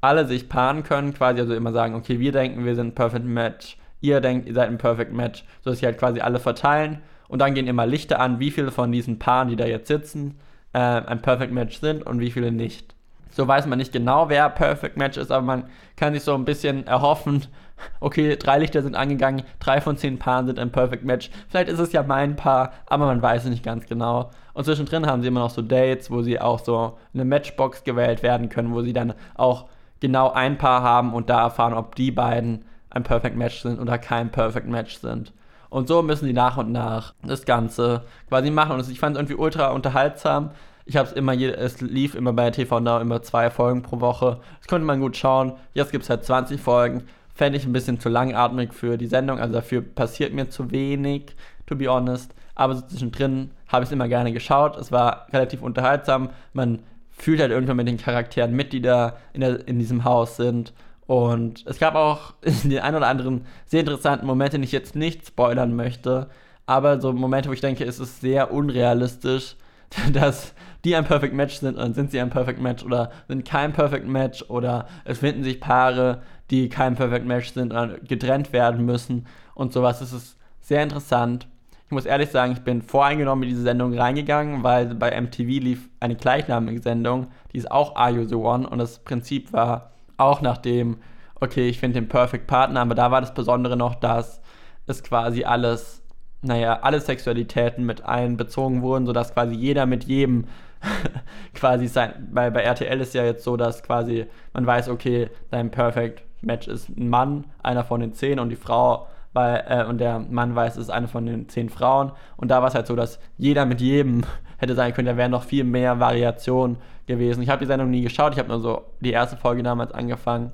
[0.00, 3.78] alle sich paaren können, quasi also immer sagen, okay, wir denken, wir sind Perfect Match,
[4.00, 7.54] ihr denkt, ihr seid ein Perfect Match, sodass sie halt quasi alle verteilen und dann
[7.54, 10.38] gehen immer Lichter an, wie viele von diesen Paaren, die da jetzt sitzen,
[10.72, 12.94] äh, ein Perfect Match sind und wie viele nicht.
[13.30, 15.64] So weiß man nicht genau, wer Perfect Match ist, aber man
[15.96, 17.46] kann sich so ein bisschen erhoffen,
[18.00, 21.30] okay, drei Lichter sind angegangen, drei von zehn Paaren sind ein Perfect Match.
[21.48, 24.30] Vielleicht ist es ja mein Paar, aber man weiß es nicht ganz genau.
[24.54, 28.22] Und zwischendrin haben sie immer noch so Dates, wo sie auch so eine Matchbox gewählt
[28.22, 29.66] werden können, wo sie dann auch
[30.00, 32.64] genau ein Paar haben und da erfahren, ob die beiden
[32.98, 35.32] ein Perfect Match sind oder kein Perfect Match sind.
[35.70, 38.72] Und so müssen die nach und nach das Ganze quasi machen.
[38.72, 40.50] Und ich fand es irgendwie ultra unterhaltsam.
[40.86, 44.40] Ich habe es immer, es lief immer bei TV Now immer zwei Folgen pro Woche.
[44.58, 45.52] Das konnte man gut schauen.
[45.74, 47.04] Jetzt gibt es halt 20 Folgen.
[47.34, 49.38] Fände ich ein bisschen zu langatmig für die Sendung.
[49.38, 52.34] Also dafür passiert mir zu wenig, to be honest.
[52.54, 54.76] Aber so zwischendrin habe ich es immer gerne geschaut.
[54.78, 56.30] Es war relativ unterhaltsam.
[56.54, 56.78] Man
[57.10, 60.72] fühlt halt irgendwann mit den Charakteren mit, die da in, der, in diesem Haus sind.
[61.08, 65.26] Und es gab auch den ein oder anderen sehr interessanten Momente, den ich jetzt nicht
[65.26, 66.28] spoilern möchte,
[66.66, 69.56] aber so Momente, wo ich denke, es ist sehr unrealistisch,
[70.12, 70.52] dass
[70.84, 74.06] die ein Perfect Match sind und sind sie ein Perfect Match oder sind kein Perfect
[74.06, 79.26] Match oder es finden sich Paare, die kein Perfect Match sind und getrennt werden müssen
[79.54, 80.02] und sowas.
[80.02, 81.48] Es ist sehr interessant.
[81.86, 85.88] Ich muss ehrlich sagen, ich bin voreingenommen in diese Sendung reingegangen, weil bei MTV lief
[86.00, 90.40] eine gleichnamige Sendung, die ist auch Are You The One und das Prinzip war, auch
[90.42, 90.98] nach dem,
[91.40, 94.42] okay, ich finde den Perfect Partner, aber da war das Besondere noch, dass
[94.86, 96.02] es quasi alles,
[96.42, 100.46] naja, alle Sexualitäten mit einbezogen wurden, sodass quasi jeder mit jedem
[101.54, 105.70] quasi sein, weil bei RTL ist ja jetzt so, dass quasi man weiß, okay, dein
[105.70, 109.98] Perfect Match ist ein Mann, einer von den zehn und die Frau weil, äh, und
[109.98, 112.12] der Mann weiß, es ist eine von den zehn Frauen.
[112.36, 114.22] Und da war es halt so, dass jeder mit jedem
[114.58, 117.42] hätte sein können, da wären noch viel mehr Variationen gewesen.
[117.42, 120.52] Ich habe die Sendung nie geschaut, ich habe nur so die erste Folge damals angefangen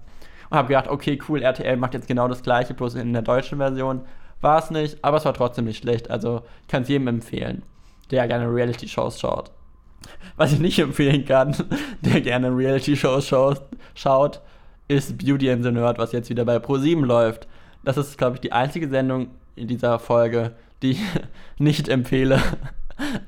[0.51, 3.59] und habe gedacht, okay, cool, RTL macht jetzt genau das gleiche, bloß in der deutschen
[3.59, 4.03] Version.
[4.41, 6.11] War es nicht, aber es war trotzdem nicht schlecht.
[6.11, 7.63] Also ich kann es jedem empfehlen,
[8.11, 9.51] der gerne Reality-Shows schaut.
[10.37, 11.57] Was ich nicht empfehlen kann,
[12.03, 13.27] der gerne Reality-Shows
[13.95, 14.41] schaut,
[14.87, 17.49] ist Beauty and the Nerd, was jetzt wieder bei Pro7 läuft.
[17.85, 21.01] Das ist, glaube ich, die einzige Sendung in dieser Folge, die ich
[21.59, 22.41] nicht empfehle.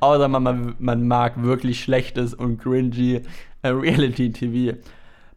[0.01, 3.23] Außer man, man mag wirklich schlechtes und cringy
[3.63, 4.79] äh, Reality-TV.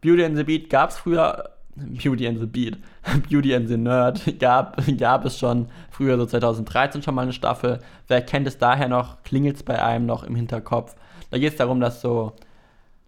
[0.00, 1.50] Beauty and the Beat gab es früher.
[1.76, 2.78] Beauty and the Beat.
[3.28, 7.78] Beauty and the Nerd gab, gab es schon früher, so 2013 schon mal eine Staffel.
[8.08, 9.22] Wer kennt es daher noch?
[9.22, 10.94] Klingelt es bei einem noch im Hinterkopf?
[11.30, 12.32] Da geht es darum, dass so,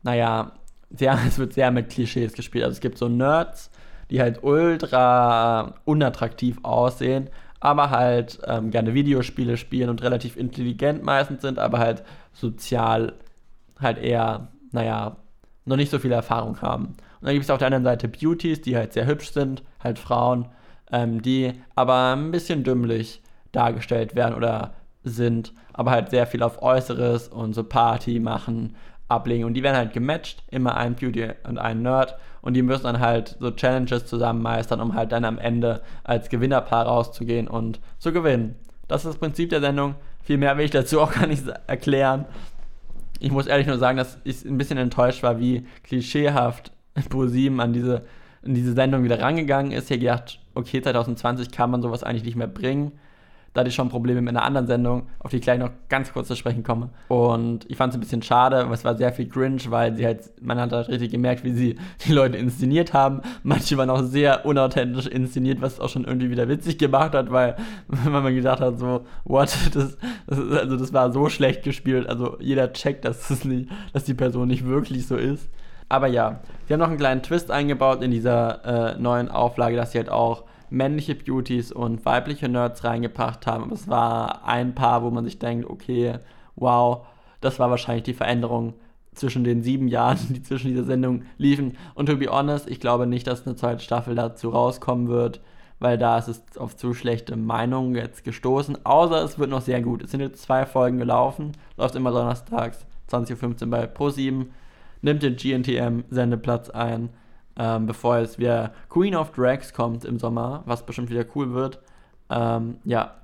[0.03, 0.53] naja,
[0.91, 2.65] sehr, es wird sehr mit Klischees gespielt.
[2.65, 3.71] Also es gibt so Nerds,
[4.11, 7.31] die halt ultra unattraktiv aussehen,
[7.63, 13.15] aber halt ähm, gerne Videospiele spielen und relativ intelligent meistens sind, aber halt sozial
[13.79, 15.17] halt eher, naja,
[15.65, 16.87] noch nicht so viel Erfahrung haben.
[16.87, 20.01] Und dann gibt es auf der anderen Seite Beauties, die halt sehr hübsch sind, halt
[20.01, 20.49] Frauen,
[20.91, 23.23] ähm, die aber ein bisschen dümmlich
[23.53, 28.75] dargestellt werden oder sind, aber halt sehr viel auf Äußeres und so Party machen
[29.07, 29.45] ablegen.
[29.45, 32.17] Und die werden halt gematcht, immer ein Beauty und ein Nerd.
[32.43, 36.29] Und die müssen dann halt so Challenges zusammen meistern, um halt dann am Ende als
[36.29, 38.57] Gewinnerpaar rauszugehen und zu gewinnen.
[38.89, 39.95] Das ist das Prinzip der Sendung.
[40.23, 42.27] Viel mehr will ich dazu auch gar nicht erklären.
[43.21, 46.73] Ich muss ehrlich nur sagen, dass ich ein bisschen enttäuscht war, wie klischeehaft
[47.09, 48.03] ProSieben an diese,
[48.45, 49.89] an diese Sendung wieder rangegangen ist.
[49.89, 52.93] Hier gedacht, okay, 2020 kann man sowas eigentlich nicht mehr bringen.
[53.53, 56.13] Da hatte ich schon Probleme mit einer anderen Sendung, auf die ich gleich noch ganz
[56.13, 56.89] kurz zu sprechen komme.
[57.09, 60.31] Und ich fand es ein bisschen schade, es war sehr viel cringe, weil sie halt,
[60.41, 63.21] man hat halt richtig gemerkt, wie sie die Leute inszeniert haben.
[63.43, 67.57] Manche waren auch sehr unauthentisch inszeniert, was auch schon irgendwie wieder witzig gemacht hat, weil
[67.89, 72.09] man gedacht hat, so, what, das, das, also das war so schlecht gespielt.
[72.09, 75.51] Also jeder checkt, dass, das nicht, dass die Person nicht wirklich so ist.
[75.91, 79.93] Aber ja, sie haben noch einen kleinen Twist eingebaut in dieser äh, neuen Auflage, dass
[79.93, 83.65] sie halt auch männliche Beauties und weibliche Nerds reingebracht haben.
[83.65, 86.19] Aber es war ein Paar, wo man sich denkt, okay,
[86.57, 87.07] wow,
[87.41, 88.75] das war wahrscheinlich die Veränderung
[89.15, 91.77] zwischen den sieben Jahren, die zwischen dieser Sendung liefen.
[91.95, 95.41] Und to be honest, ich glaube nicht, dass eine zweite Staffel dazu rauskommen wird,
[95.79, 98.85] weil da ist es auf zu schlechte Meinungen jetzt gestoßen.
[98.85, 100.03] Außer es wird noch sehr gut.
[100.03, 104.47] Es sind jetzt zwei Folgen gelaufen, läuft immer donnerstags 20.15 Uhr bei Pro7,
[105.03, 107.11] nimmt den GNTM-Sendeplatz ein,
[107.57, 111.81] ähm, bevor es wieder Queen of Drags kommt im Sommer, was bestimmt wieder cool wird.
[112.31, 113.15] Ähm, ja,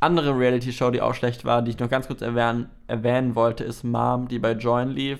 [0.00, 3.84] andere Reality-Show, die auch schlecht war, die ich noch ganz kurz erwähnen, erwähnen wollte, ist
[3.84, 5.18] Mom, die bei Join lief.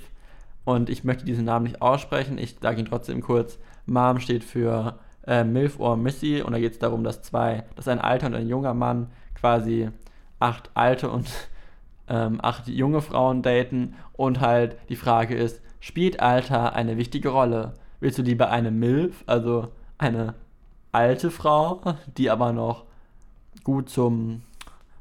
[0.65, 3.59] Und ich möchte diesen Namen nicht aussprechen, ich sage ihn trotzdem kurz.
[3.87, 7.89] Mom steht für äh, Milf or Missy und da geht es darum, dass zwei, dass
[7.89, 9.91] ein alter und ein junger Mann quasi
[10.39, 11.29] acht alte und
[12.09, 17.75] ähm, acht junge Frauen daten und halt die Frage ist, spielt Alter eine wichtige Rolle?
[18.01, 20.35] Willst du lieber eine Milf, also eine
[20.93, 21.83] alte Frau,
[22.17, 22.85] die aber noch
[23.63, 24.43] gut zum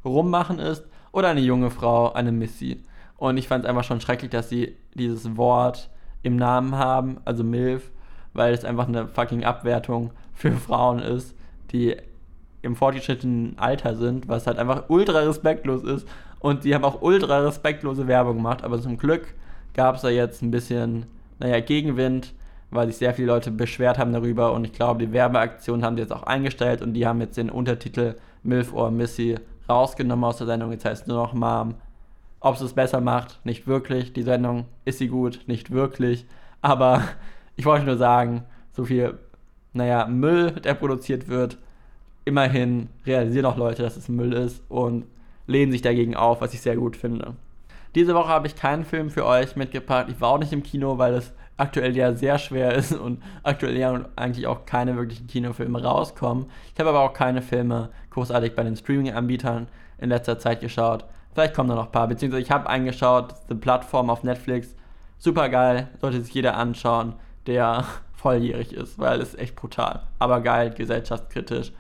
[0.06, 2.84] rummachen ist oder eine junge Frau, eine Missy.
[3.18, 5.90] Und ich fand es einfach schon schrecklich, dass sie dieses Wort
[6.24, 7.90] im Namen haben, also MILF,
[8.34, 11.36] weil es einfach eine fucking Abwertung für Frauen ist,
[11.72, 11.96] die
[12.62, 16.08] im fortgeschrittenen Alter sind, was halt einfach ultra respektlos ist.
[16.40, 19.34] Und sie haben auch ultra respektlose Werbung gemacht, aber zum Glück
[19.74, 21.06] gab es da jetzt ein bisschen,
[21.40, 22.34] naja, Gegenwind,
[22.72, 26.04] weil sich sehr viele Leute beschwert haben darüber und ich glaube, die Werbeaktion haben sie
[26.04, 30.48] jetzt auch eingestellt und die haben jetzt den Untertitel MILF or Missy rausgenommen aus der
[30.48, 30.72] Sendung.
[30.72, 31.76] Jetzt heißt nur noch Mom.
[32.42, 34.14] Ob es es besser macht, nicht wirklich.
[34.14, 36.26] Die Sendung ist sie gut, nicht wirklich.
[36.62, 37.04] Aber
[37.56, 39.18] ich wollte nur sagen, so viel,
[39.74, 41.58] naja, Müll, der produziert wird,
[42.26, 45.06] immerhin realisieren auch Leute, dass es Müll ist und
[45.48, 47.34] lehnen sich dagegen auf, was ich sehr gut finde.
[47.96, 50.08] Diese Woche habe ich keinen Film für euch mitgebracht.
[50.10, 53.78] Ich war auch nicht im Kino, weil es aktuell ja sehr schwer ist und aktuell
[53.78, 56.48] ja eigentlich auch keine wirklichen Kinofilme rauskommen.
[56.74, 59.68] Ich habe aber auch keine Filme großartig bei den Streaming-Anbietern
[59.98, 61.06] in letzter Zeit geschaut.
[61.34, 64.76] Vielleicht kommen da noch ein paar, beziehungsweise ich habe eingeschaut, die Plattform auf Netflix,
[65.18, 67.14] super geil, sollte sich jeder anschauen,
[67.46, 71.72] der volljährig ist, weil es echt brutal, aber geil, gesellschaftskritisch.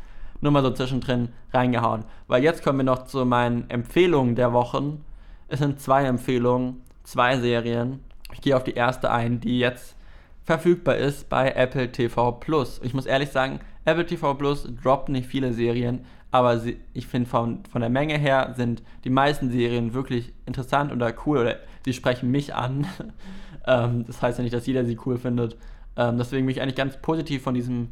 [0.41, 2.05] Nur mal so zwischendrin reingehauen.
[2.27, 5.03] Weil jetzt kommen wir noch zu meinen Empfehlungen der Wochen.
[5.49, 7.99] Es sind zwei Empfehlungen, zwei Serien
[8.33, 9.95] ich gehe auf die erste ein, die jetzt
[10.43, 12.79] verfügbar ist bei Apple TV Plus.
[12.83, 17.29] Ich muss ehrlich sagen, Apple TV Plus droppt nicht viele Serien, aber sie, ich finde
[17.29, 21.93] von, von der Menge her sind die meisten Serien wirklich interessant oder cool oder sie
[21.93, 22.87] sprechen mich an.
[23.67, 25.57] ähm, das heißt ja nicht, dass jeder sie cool findet.
[25.95, 27.89] Ähm, deswegen bin ich eigentlich ganz positiv von diesem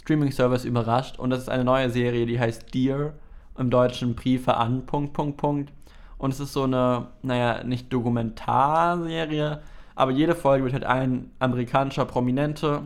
[0.00, 3.12] Streaming-Service überrascht und das ist eine neue Serie, die heißt Dear,
[3.58, 5.72] im Deutschen Briefe an, Punkt, Punkt, Punkt.
[6.16, 9.60] Und es ist so eine, naja, nicht Dokumentarserie,
[9.94, 12.82] aber jede Folge wird halt ein amerikanischer Prominente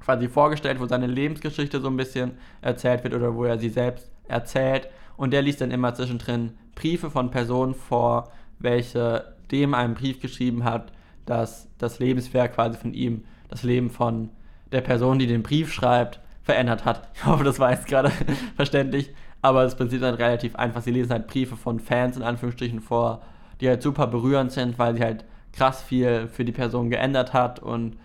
[0.00, 4.10] quasi vorgestellt, wo seine Lebensgeschichte so ein bisschen erzählt wird oder wo er sie selbst
[4.28, 4.88] erzählt.
[5.16, 10.64] Und der liest dann immer zwischendrin Briefe von Personen vor, welche dem einen Brief geschrieben
[10.64, 10.92] hat,
[11.24, 14.30] dass das Lebenswerk quasi von ihm, das Leben von
[14.72, 17.08] der Person, die den Brief schreibt, verändert hat.
[17.14, 18.10] Ich hoffe, das war jetzt gerade
[18.56, 19.12] verständlich.
[19.42, 20.82] Aber das Prinzip ist halt relativ einfach.
[20.82, 23.22] Sie lesen halt Briefe von Fans in Anführungsstrichen vor,
[23.60, 25.24] die halt super berührend sind, weil sie halt
[25.56, 27.96] krass viel für die Person geändert hat und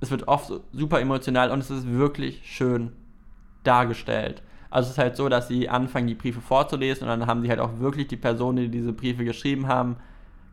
[0.00, 2.92] es wird oft super emotional und es ist wirklich schön
[3.64, 4.42] dargestellt.
[4.70, 7.48] Also es ist halt so, dass sie anfangen, die Briefe vorzulesen und dann haben sie
[7.48, 9.96] halt auch wirklich die Personen, die diese Briefe geschrieben haben,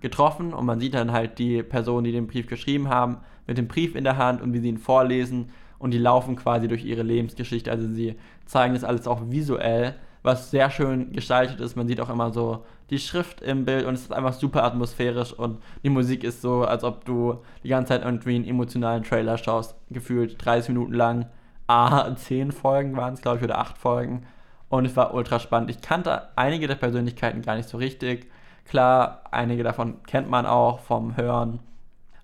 [0.01, 3.67] getroffen und man sieht dann halt die Personen, die den Brief geschrieben haben, mit dem
[3.67, 7.03] Brief in der Hand und wie sie ihn vorlesen und die laufen quasi durch ihre
[7.03, 7.69] Lebensgeschichte.
[7.69, 8.15] Also sie
[8.45, 11.75] zeigen das alles auch visuell was sehr schön gestaltet ist.
[11.75, 15.33] Man sieht auch immer so die Schrift im Bild und es ist einfach super atmosphärisch
[15.33, 19.37] und die Musik ist so, als ob du die ganze Zeit irgendwie einen emotionalen Trailer
[19.37, 21.25] schaust, gefühlt 30 Minuten lang.
[21.67, 24.27] Ah, 10 Folgen waren es, glaube ich, oder 8 Folgen.
[24.69, 25.69] Und es war ultra spannend.
[25.71, 28.29] Ich kannte einige der Persönlichkeiten gar nicht so richtig.
[28.65, 31.59] Klar, einige davon kennt man auch vom Hören.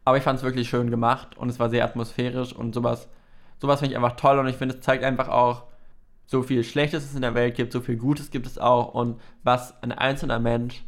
[0.06, 3.08] Aber ich fand es wirklich schön gemacht und es war sehr atmosphärisch und sowas,
[3.60, 5.63] sowas finde ich einfach toll und ich finde, es zeigt einfach auch,
[6.32, 9.20] so viel Schlechtes es in der Welt gibt, so viel Gutes gibt es auch und
[9.44, 10.82] was ein einzelner Mensch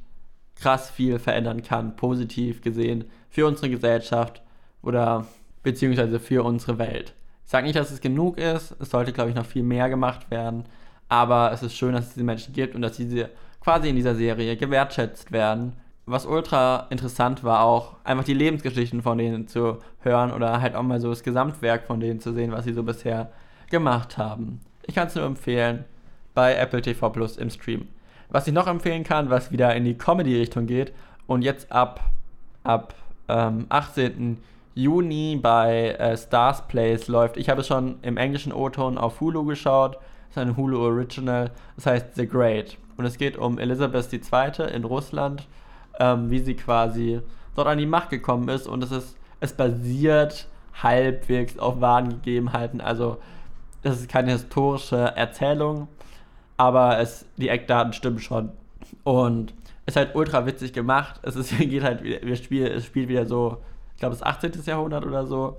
[0.56, 4.41] krass viel verändern kann, positiv gesehen, für unsere Gesellschaft
[4.82, 5.27] oder
[5.62, 7.13] beziehungsweise für unsere Welt.
[7.43, 10.32] Ich sage nicht, dass es genug ist, es sollte, glaube ich, noch viel mehr gemacht
[10.32, 10.63] werden,
[11.10, 13.29] aber es ist schön, dass es diese Menschen gibt und dass diese
[13.60, 15.73] quasi in dieser Serie gewertschätzt werden.
[16.06, 20.84] Was ultra interessant war, auch einfach die Lebensgeschichten von denen zu hören oder halt auch
[20.84, 23.33] mal so das Gesamtwerk von denen zu sehen, was sie so bisher
[23.69, 24.62] gemacht haben.
[24.86, 25.86] Ich kann es nur empfehlen
[26.34, 27.88] bei Apple TV Plus im Stream.
[28.29, 30.92] Was ich noch empfehlen kann, was wieder in die Comedy-Richtung geht
[31.27, 32.12] und jetzt ab,
[32.63, 32.96] ab
[33.27, 34.42] ähm, 18.
[34.75, 37.38] Juni bei äh, Stars Place läuft.
[37.38, 39.98] Ich habe es schon im englischen O-Ton auf Hulu geschaut.
[40.29, 42.77] ist eine Hulu Original, das heißt The Great.
[42.98, 44.67] Und es geht um Elisabeth II.
[44.73, 45.48] in Russland,
[46.00, 47.21] ähm, wie sie quasi
[47.56, 48.67] dort an die Macht gekommen ist.
[48.67, 50.48] Und es ist, es basiert
[50.81, 52.81] halbwegs auf wahren Gegebenheiten.
[52.81, 53.17] Also
[53.84, 55.88] es ist keine historische Erzählung,
[56.58, 58.52] aber es, die Eckdaten stimmen schon.
[59.04, 59.54] Und
[59.86, 61.19] es ist halt ultra witzig gemacht.
[61.23, 63.58] Es ist, geht halt, wir spielen, es spielt wieder so,
[63.94, 64.52] ich glaube, das 18.
[64.65, 65.58] Jahrhundert oder so,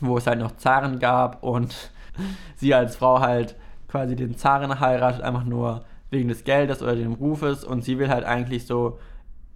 [0.00, 1.90] wo es halt noch Zaren gab und
[2.56, 3.56] sie als Frau halt
[3.88, 8.08] quasi den Zaren heiratet, einfach nur wegen des Geldes oder dem Rufes und sie will
[8.08, 8.98] halt eigentlich so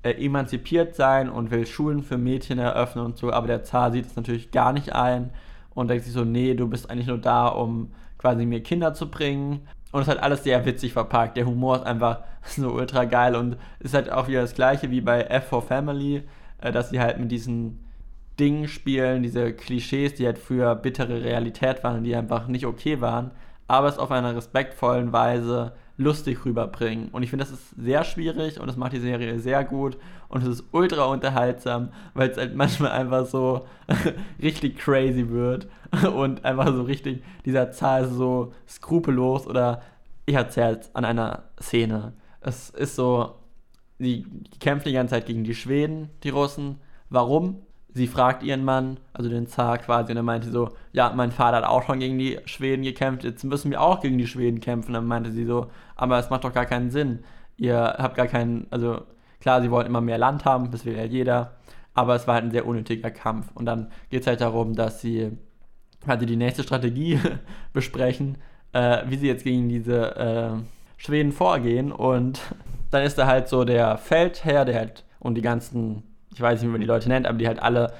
[0.02, 4.06] äh, emanzipiert sein und will Schulen für Mädchen eröffnen und so, aber der Zar sieht
[4.06, 5.30] es natürlich gar nicht ein
[5.74, 9.10] und denkt sich so, nee, du bist eigentlich nur da, um quasi mir Kinder zu
[9.10, 9.66] bringen.
[9.92, 11.36] Und es ist halt alles sehr witzig verpackt.
[11.36, 15.00] Der Humor ist einfach so ultra geil und ist halt auch wieder das gleiche wie
[15.00, 16.22] bei F for Family,
[16.60, 17.84] äh, dass sie halt mit diesen
[18.38, 23.00] Dingen spielen, diese Klischees, die halt früher bittere Realität waren und die einfach nicht okay
[23.00, 23.30] waren,
[23.68, 27.08] aber es auf einer respektvollen Weise lustig rüberbringen.
[27.08, 29.96] Und ich finde, das ist sehr schwierig und das macht die Serie sehr gut
[30.28, 33.66] und es ist ultra unterhaltsam, weil es halt manchmal einfach so
[34.42, 35.68] richtig crazy wird
[36.14, 39.82] und einfach so richtig, dieser Zahl so skrupellos oder
[40.26, 42.14] ich erzähle es an einer Szene.
[42.40, 43.36] Es ist so,
[43.98, 46.80] die, die kämpfen die ganze Zeit gegen die Schweden, die Russen.
[47.08, 47.62] Warum?
[47.94, 51.58] Sie fragt ihren Mann, also den Zar quasi, und er meinte so, ja, mein Vater
[51.58, 54.88] hat auch schon gegen die Schweden gekämpft, jetzt müssen wir auch gegen die Schweden kämpfen.
[54.88, 57.20] Und dann meinte sie so, aber es macht doch gar keinen Sinn.
[57.56, 59.02] Ihr habt gar keinen, also
[59.40, 61.52] klar, sie wollen immer mehr Land haben, das will ja jeder,
[61.94, 63.50] aber es war halt ein sehr unnötiger Kampf.
[63.54, 65.30] Und dann geht es halt darum, dass sie
[66.04, 67.20] also die nächste Strategie
[67.72, 68.38] besprechen,
[68.72, 70.50] äh, wie sie jetzt gegen diese äh,
[70.96, 71.92] Schweden vorgehen.
[71.92, 72.40] Und
[72.90, 76.02] dann ist da halt so der Feldherr, der halt und die ganzen
[76.34, 77.92] ich weiß nicht, wie man die Leute nennt, aber die halt alle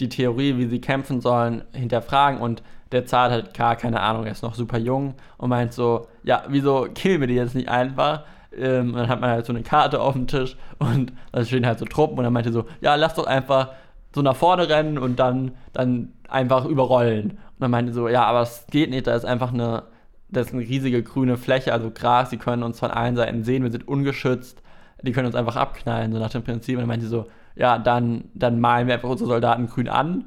[0.00, 4.32] die Theorie, wie sie kämpfen sollen, hinterfragen und der Zar hat gar keine Ahnung, er
[4.32, 8.24] ist noch super jung und meint so, ja, wieso killen wir die jetzt nicht einfach?
[8.56, 11.78] Ähm, dann hat man halt so eine Karte auf dem Tisch und da stehen halt
[11.78, 13.70] so Truppen und dann meinte so, ja, lass doch einfach
[14.14, 17.30] so nach vorne rennen und dann, dann einfach überrollen.
[17.30, 19.84] Und dann meinte so, ja, aber es geht nicht, da ist einfach eine,
[20.28, 23.62] das ist eine riesige grüne Fläche, also Gras, die können uns von allen Seiten sehen,
[23.62, 24.61] wir sind ungeschützt,
[25.02, 26.76] die können uns einfach abknallen, so nach dem Prinzip.
[26.76, 30.24] Und dann meinte so, ja, dann, dann malen wir einfach unsere Soldaten grün an.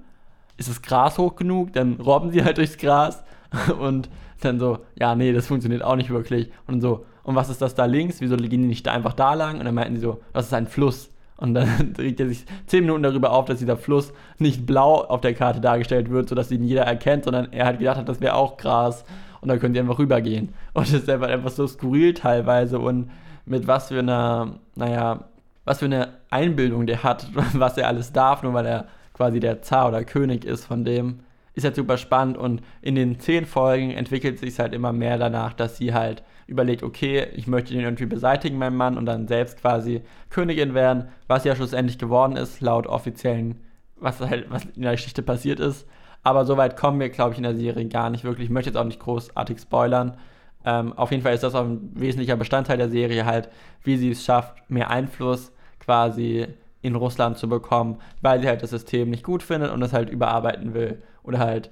[0.57, 1.73] Ist das Gras hoch genug?
[1.73, 3.23] Dann robben sie halt durchs Gras.
[3.79, 4.09] Und
[4.41, 6.51] dann so, ja, nee, das funktioniert auch nicht wirklich.
[6.67, 8.21] Und so, und was ist das da links?
[8.21, 9.57] Wieso gehen die nicht da einfach da lang?
[9.59, 11.09] Und dann meinten sie so, das ist ein Fluss.
[11.37, 15.21] Und dann regt er sich zehn Minuten darüber auf, dass dieser Fluss nicht blau auf
[15.21, 18.57] der Karte dargestellt wird, sodass ihn jeder erkennt, sondern er hat gedacht, das wäre auch
[18.57, 19.05] Gras.
[19.41, 20.53] Und dann können sie einfach rübergehen.
[20.73, 23.09] Und das ist einfach, einfach so skurril teilweise und
[23.45, 25.25] mit was für einer, naja,
[25.63, 29.61] was für eine Einbildung der hat, was er alles darf, nur weil er quasi der
[29.61, 31.21] Zar oder König ist von dem.
[31.53, 35.53] Ist halt super spannend und in den zehn Folgen entwickelt sich halt immer mehr danach,
[35.53, 39.61] dass sie halt überlegt, okay, ich möchte den irgendwie beseitigen, meinen Mann, und dann selbst
[39.61, 43.61] quasi Königin werden, was ja schlussendlich geworden ist, laut offiziellen,
[43.95, 45.87] was halt was in der Geschichte passiert ist.
[46.23, 48.45] Aber soweit kommen wir, glaube ich, in der Serie gar nicht wirklich.
[48.45, 50.17] Ich möchte jetzt auch nicht großartig spoilern.
[50.65, 53.49] Ähm, auf jeden Fall ist das auch ein wesentlicher Bestandteil der Serie halt,
[53.83, 56.47] wie sie es schafft, mehr Einfluss quasi
[56.81, 60.09] in Russland zu bekommen, weil sie halt das System nicht gut findet und es halt
[60.09, 61.69] überarbeiten will oder halt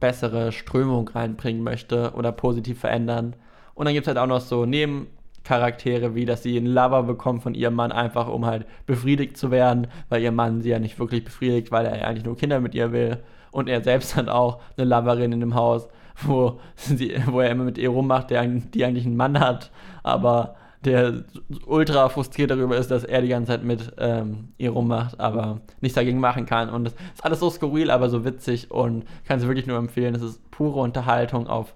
[0.00, 3.34] bessere Strömung reinbringen möchte oder positiv verändern.
[3.74, 7.42] Und dann gibt es halt auch noch so Nebencharaktere, wie dass sie einen Lover bekommt
[7.42, 10.98] von ihrem Mann, einfach um halt befriedigt zu werden, weil ihr Mann sie ja nicht
[10.98, 13.18] wirklich befriedigt, weil er eigentlich nur Kinder mit ihr will.
[13.52, 15.88] Und er selbst hat auch eine Loverin in dem Haus,
[16.22, 19.70] wo, sie, wo er immer mit ihr rummacht, der, die eigentlich einen Mann hat,
[20.02, 21.24] aber der
[21.66, 25.94] ultra frustriert darüber ist, dass er die ganze Zeit mit ähm, ihr rummacht, aber nichts
[25.94, 26.70] dagegen machen kann.
[26.70, 30.14] Und es ist alles so skurril, aber so witzig und kann es wirklich nur empfehlen.
[30.14, 31.74] Es ist pure Unterhaltung auf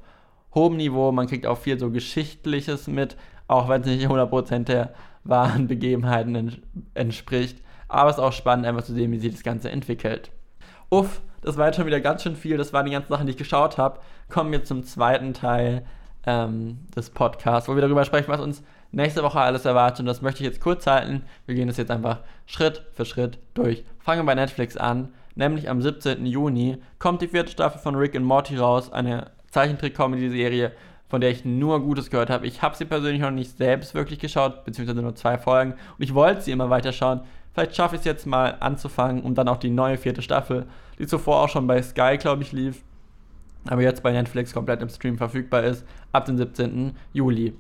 [0.55, 1.13] hohem Niveau.
[1.13, 3.17] Man kriegt auch viel so Geschichtliches mit,
[3.47, 6.63] auch wenn es nicht 100% der wahren Begebenheiten
[6.95, 7.59] entspricht.
[7.89, 10.31] Aber es ist auch spannend, einfach zu sehen, wie sich das Ganze entwickelt.
[10.91, 12.57] Uff, das war jetzt schon wieder ganz schön viel.
[12.57, 14.01] Das waren die ganzen Sachen, die ich geschaut habe.
[14.31, 15.85] Kommen wir zum zweiten Teil
[16.27, 18.63] ähm, des Podcasts, wo wir darüber sprechen, was uns
[18.93, 20.01] nächste Woche alles erwartet.
[20.01, 21.23] Und das möchte ich jetzt kurz halten.
[21.47, 23.85] Wir gehen das jetzt einfach Schritt für Schritt durch.
[23.99, 25.13] Fangen bei Netflix an.
[25.35, 26.25] Nämlich am 17.
[26.27, 28.93] Juni kommt die vierte Staffel von Rick and Morty raus.
[28.93, 30.73] Eine Zeichentrick-Comedy-Serie,
[31.09, 32.47] von der ich nur Gutes gehört habe.
[32.47, 35.73] Ich habe sie persönlich noch nicht selbst wirklich geschaut, beziehungsweise nur zwei Folgen.
[35.73, 37.21] Und ich wollte sie immer weiter schauen.
[37.55, 40.67] Vielleicht schaffe ich es jetzt mal anzufangen, um dann auch die neue vierte Staffel,
[40.99, 42.83] die zuvor auch schon bei Sky, glaube ich, lief,
[43.69, 46.97] aber jetzt bei Netflix komplett im Stream verfügbar ist, ab dem 17.
[47.13, 47.55] Juli.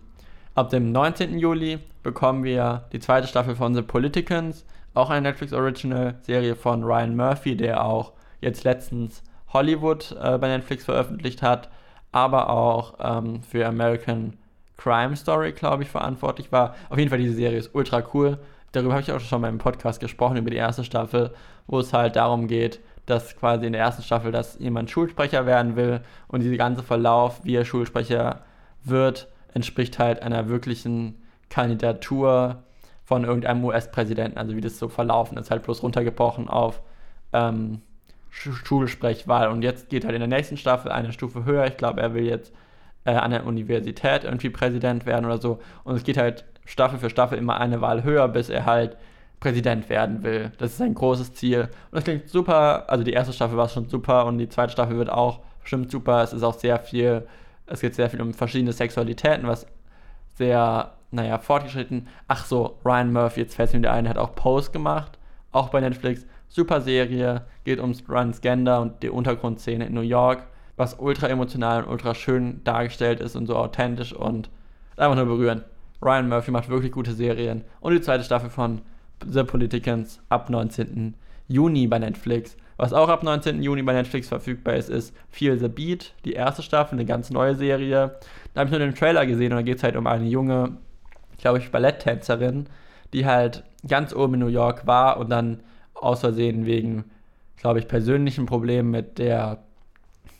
[0.54, 1.38] Ab dem 19.
[1.38, 7.56] Juli bekommen wir die zweite Staffel von The Politicans, auch eine Netflix-Original-Serie von Ryan Murphy,
[7.56, 9.22] der auch jetzt letztens
[9.52, 11.70] Hollywood äh, bei Netflix veröffentlicht hat.
[12.12, 14.34] aber auch ähm, für American
[14.76, 16.76] Crime Story, glaube ich, verantwortlich war.
[16.88, 18.38] Auf jeden Fall, diese Serie ist ultra cool.
[18.74, 21.32] Darüber habe ich auch schon mal im Podcast gesprochen, über die erste Staffel,
[21.66, 25.76] wo es halt darum geht, dass quasi in der ersten Staffel, dass jemand Schulsprecher werden
[25.76, 28.44] will und dieser ganze Verlauf, wie er Schulsprecher
[28.82, 32.64] wird, entspricht halt einer wirklichen Kandidatur
[33.04, 36.82] von irgendeinem US-Präsidenten, also wie das so verlaufen ist, halt bloß runtergebrochen auf
[37.32, 37.82] ähm,
[38.30, 39.50] Schulsprechwahl.
[39.50, 41.66] Und jetzt geht halt in der nächsten Staffel eine Stufe höher.
[41.66, 42.52] Ich glaube, er will jetzt
[43.04, 45.60] äh, an der Universität irgendwie Präsident werden oder so.
[45.84, 48.96] Und es geht halt Staffel für Staffel immer eine Wahl höher, bis er halt
[49.40, 50.52] Präsident werden will.
[50.58, 51.62] Das ist ein großes Ziel.
[51.62, 52.84] Und das klingt super.
[52.88, 56.22] Also die erste Staffel war schon super und die zweite Staffel wird auch bestimmt super.
[56.22, 57.26] Es ist auch sehr viel,
[57.66, 59.66] es geht sehr viel um verschiedene Sexualitäten, was
[60.36, 62.08] sehr, naja, fortgeschritten.
[62.26, 65.18] Ach so, Ryan Murphy, jetzt fällt es mir wieder ein, hat auch Pose gemacht,
[65.52, 66.26] auch bei Netflix.
[66.48, 70.46] Super Serie, geht ums Transgender und die Untergrundszene in New York,
[70.76, 74.50] was ultra emotional und ultra schön dargestellt ist und so authentisch und
[74.96, 75.64] einfach nur berührend.
[76.02, 77.64] Ryan Murphy macht wirklich gute Serien.
[77.80, 78.82] Und die zweite Staffel von
[79.26, 81.14] The Politicans ab 19.
[81.48, 82.56] Juni bei Netflix.
[82.76, 83.62] Was auch ab 19.
[83.62, 87.54] Juni bei Netflix verfügbar ist, ist Feel the Beat, die erste Staffel, eine ganz neue
[87.54, 88.16] Serie.
[88.52, 90.76] Da habe ich nur den Trailer gesehen und da geht es halt um eine junge,
[91.38, 92.66] glaube ich, Balletttänzerin,
[93.12, 95.60] die halt ganz oben in New York war und dann
[95.94, 97.04] aus Versehen wegen,
[97.56, 99.58] glaube ich, persönlichen Problemen mit der,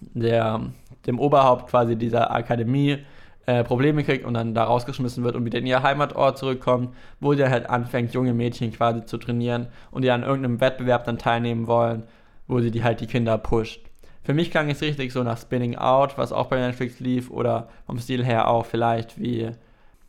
[0.01, 0.61] der,
[1.07, 2.99] dem Oberhaupt quasi dieser Akademie
[3.47, 7.35] äh, Probleme kriegt und dann da rausgeschmissen wird und wieder in ihr Heimatort zurückkommt, wo
[7.35, 11.67] sie halt anfängt, junge Mädchen quasi zu trainieren und die an irgendeinem Wettbewerb dann teilnehmen
[11.67, 12.05] wollen,
[12.47, 13.81] wo sie die halt die Kinder pusht.
[14.23, 17.69] Für mich klang es richtig so nach Spinning Out, was auch bei Netflix lief, oder
[17.87, 19.51] vom Stil her auch vielleicht wie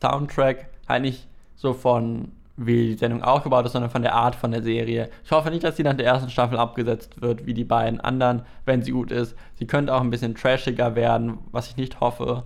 [0.00, 0.68] Soundtrack.
[0.88, 4.62] Halt nicht so von wie die Sendung aufgebaut ist, sondern von der Art von der
[4.62, 5.10] Serie.
[5.24, 8.42] Ich hoffe nicht, dass sie nach der ersten Staffel abgesetzt wird, wie die beiden anderen,
[8.64, 9.36] wenn sie gut ist.
[9.58, 12.44] Sie könnte auch ein bisschen trashiger werden, was ich nicht hoffe.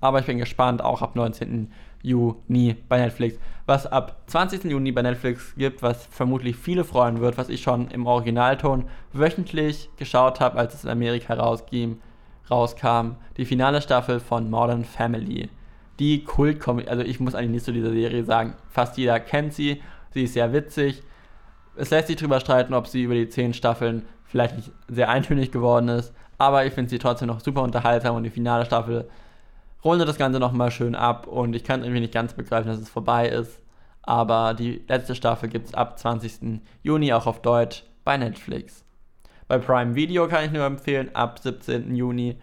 [0.00, 1.72] Aber ich bin gespannt, auch ab 19.
[2.02, 3.38] Juni bei Netflix.
[3.66, 4.64] Was ab 20.
[4.64, 9.90] Juni bei Netflix gibt, was vermutlich viele freuen wird, was ich schon im Originalton wöchentlich
[9.96, 12.00] geschaut habe, als es in Amerika rausging,
[12.48, 13.16] rauskam.
[13.36, 15.50] Die finale Staffel von Modern Family
[15.98, 19.82] die Kult-Comedy, also ich muss eigentlich nicht zu dieser Serie sagen, fast jeder kennt sie,
[20.10, 21.02] sie ist sehr witzig.
[21.76, 25.50] Es lässt sich darüber streiten, ob sie über die zehn Staffeln vielleicht nicht sehr eintönig
[25.50, 29.08] geworden ist, aber ich finde sie trotzdem noch super unterhaltsam und die finale Staffel
[29.84, 32.88] rundet das Ganze nochmal schön ab und ich kann irgendwie nicht ganz begreifen, dass es
[32.88, 33.60] vorbei ist.
[34.02, 36.60] Aber die letzte Staffel gibt es ab 20.
[36.82, 38.84] Juni auch auf Deutsch bei Netflix.
[39.48, 41.94] Bei Prime Video kann ich nur empfehlen, ab 17.
[41.94, 42.36] Juni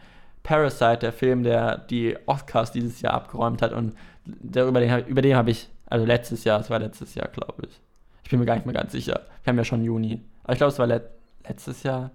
[0.43, 5.35] Parasite, der Film, der die Oscars dieses Jahr abgeräumt hat und darüber den, über den
[5.35, 7.81] habe ich, also letztes Jahr, es war letztes Jahr, glaube ich.
[8.23, 9.21] Ich bin mir gar nicht mehr ganz sicher.
[9.43, 10.21] Wir haben ja schon Juni.
[10.43, 11.09] Aber ich glaube, es war le
[11.47, 12.11] letztes Jahr.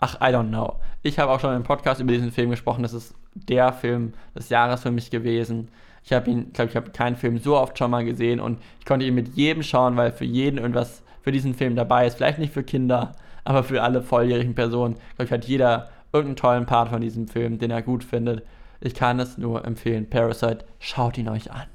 [0.00, 0.76] Ach, I don't know.
[1.02, 2.82] Ich habe auch schon im Podcast über diesen Film gesprochen.
[2.82, 5.68] Das ist der Film des Jahres für mich gewesen.
[6.02, 8.86] Ich habe ihn, glaube ich, habe keinen Film so oft schon mal gesehen und ich
[8.86, 12.16] konnte ihn mit jedem schauen, weil für jeden irgendwas für diesen Film dabei ist.
[12.16, 13.12] Vielleicht nicht für Kinder,
[13.44, 14.96] aber für alle volljährigen Personen.
[15.10, 18.42] Ich glaube, hat jeder irgendeinen tollen Part von diesem Film, den er gut findet.
[18.80, 20.08] Ich kann es nur empfehlen.
[20.08, 21.66] Parasite, schaut ihn euch an.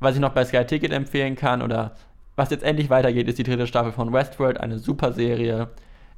[0.00, 1.92] Was ich noch bei Sky Ticket empfehlen kann oder
[2.34, 5.68] was jetzt endlich weitergeht, ist die dritte Staffel von Westworld, eine super Serie.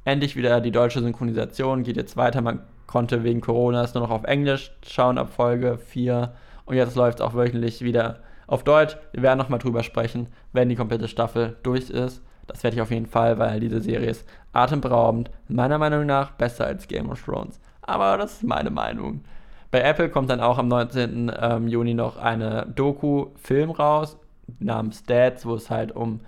[0.07, 2.39] Endlich wieder die deutsche Synchronisation, geht jetzt weiter.
[2.39, 6.31] Man konnte wegen Corona es nur noch auf Englisch schauen ab Folge 4
[6.63, 8.95] und jetzt läuft es auch wöchentlich wieder auf Deutsch.
[9.11, 12.21] Wir werden nochmal drüber sprechen, wenn die komplette Staffel durch ist.
[12.47, 15.29] Das werde ich auf jeden Fall, weil diese Serie ist atemberaubend.
[15.49, 17.59] Meiner Meinung nach besser als Game of Thrones.
[17.81, 19.25] Aber das ist meine Meinung.
[19.71, 21.33] Bei Apple kommt dann auch am 19.
[21.37, 24.17] Ähm, Juni noch eine Doku-Film raus
[24.59, 26.21] namens Dads, wo es halt um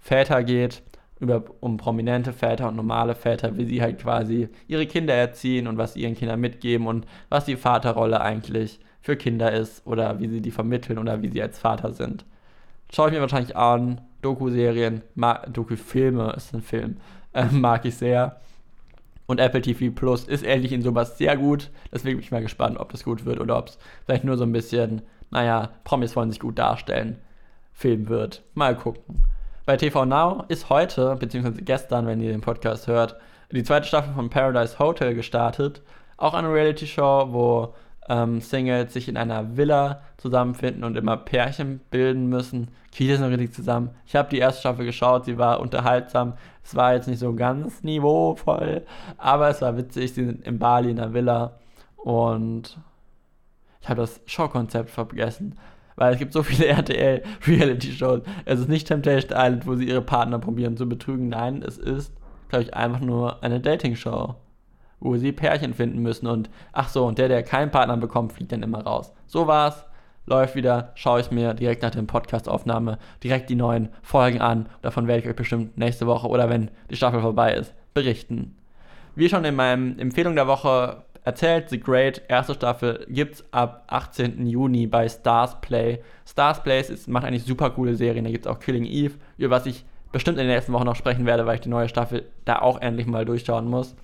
[0.00, 0.82] Väter geht,
[1.18, 5.78] über, um prominente Väter und normale Väter, wie sie halt quasi ihre Kinder erziehen und
[5.78, 10.28] was sie ihren Kindern mitgeben und was die Vaterrolle eigentlich für Kinder ist oder wie
[10.28, 12.24] sie die vermitteln oder wie sie als Vater sind.
[12.92, 14.00] Schaue ich mir wahrscheinlich an.
[14.22, 15.02] Doku-Serien,
[15.52, 16.96] Doku-Filme ist ein Film,
[17.32, 18.40] äh, mag ich sehr.
[19.26, 21.70] Und Apple TV Plus ist ähnlich in sowas sehr gut.
[21.92, 24.44] Deswegen bin ich mal gespannt, ob das gut wird oder ob es vielleicht nur so
[24.44, 27.18] ein bisschen, naja, Promis wollen sich gut darstellen,
[27.72, 28.42] Film wird.
[28.54, 29.22] Mal gucken.
[29.66, 33.16] Bei TV Now ist heute, beziehungsweise gestern, wenn ihr den Podcast hört,
[33.50, 35.82] die zweite Staffel von Paradise Hotel gestartet.
[36.18, 37.74] Auch eine Reality-Show, wo
[38.08, 42.68] ähm, Singles sich in einer Villa zusammenfinden und immer Pärchen bilden müssen.
[42.92, 43.90] Viele sind richtig zusammen.
[44.06, 46.34] Ich habe die erste Staffel geschaut, sie war unterhaltsam.
[46.62, 48.86] Es war jetzt nicht so ganz niveauvoll,
[49.18, 50.14] aber es war witzig.
[50.14, 51.58] Sie sind in Bali in der Villa
[51.96, 52.78] und
[53.80, 55.58] ich habe das Showkonzept vergessen.
[55.96, 58.22] Weil es gibt so viele RTL-Reality-Shows.
[58.44, 61.28] Es ist nicht Temptation Island, wo sie ihre Partner probieren zu betrügen.
[61.28, 62.12] Nein, es ist,
[62.48, 64.34] glaube ich, einfach nur eine Dating-Show.
[65.00, 68.52] wo sie Pärchen finden müssen und ach so, und der, der keinen Partner bekommt, fliegt
[68.52, 69.12] dann immer raus.
[69.26, 69.84] So war's.
[70.28, 74.68] Läuft wieder, schaue ich mir direkt nach der Podcast-Aufnahme direkt die neuen Folgen an.
[74.82, 78.56] Davon werde ich euch bestimmt nächste Woche oder wenn die Staffel vorbei ist, berichten.
[79.14, 84.46] Wie schon in meinem Empfehlung der Woche erzählt, The Great, erste Staffel, gibt's ab 18.
[84.46, 85.98] Juni bei Stars Play.
[86.24, 88.24] Stars Play ist, macht eigentlich super coole Serien.
[88.24, 91.26] Da gibt's auch Killing Eve, über was ich bestimmt in den nächsten Wochen noch sprechen
[91.26, 93.96] werde, weil ich die neue Staffel da auch endlich mal durchschauen muss.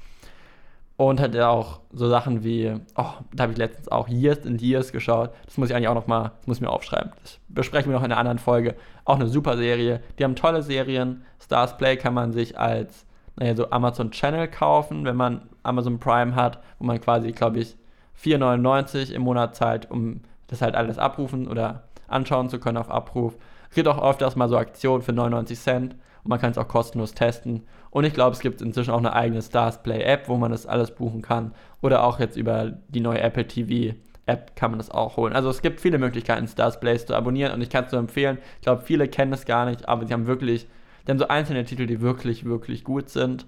[0.96, 4.60] Und hat ja auch so Sachen wie, oh, da habe ich letztens auch Years and
[4.60, 5.30] Years geschaut.
[5.46, 7.12] Das muss ich eigentlich auch noch mal, das muss ich mir aufschreiben.
[7.22, 8.74] Das besprechen wir noch in einer anderen Folge.
[9.04, 10.02] Auch eine super Serie.
[10.18, 11.24] Die haben tolle Serien.
[11.40, 13.06] Stars Play kann man sich als,
[13.36, 17.76] naja, so Amazon Channel kaufen, wenn man Amazon Prime hat, wo man quasi, glaube ich,
[18.22, 23.36] 4,99 im Monat zahlt, um das halt alles abrufen oder anschauen zu können auf Abruf.
[23.70, 26.68] Es gibt auch öfters mal so Aktionen für 99 Cent und man kann es auch
[26.68, 27.62] kostenlos testen.
[27.90, 30.66] Und ich glaube, es gibt inzwischen auch eine eigene Stars Play App, wo man das
[30.66, 31.52] alles buchen kann.
[31.80, 35.32] Oder auch jetzt über die neue Apple TV App kann man das auch holen.
[35.32, 38.38] Also es gibt viele Möglichkeiten, Stars Plays zu abonnieren und ich kann es nur empfehlen.
[38.56, 40.68] Ich glaube, viele kennen es gar nicht, aber sie haben wirklich,
[41.06, 43.46] die haben so einzelne Titel, die wirklich, wirklich gut sind.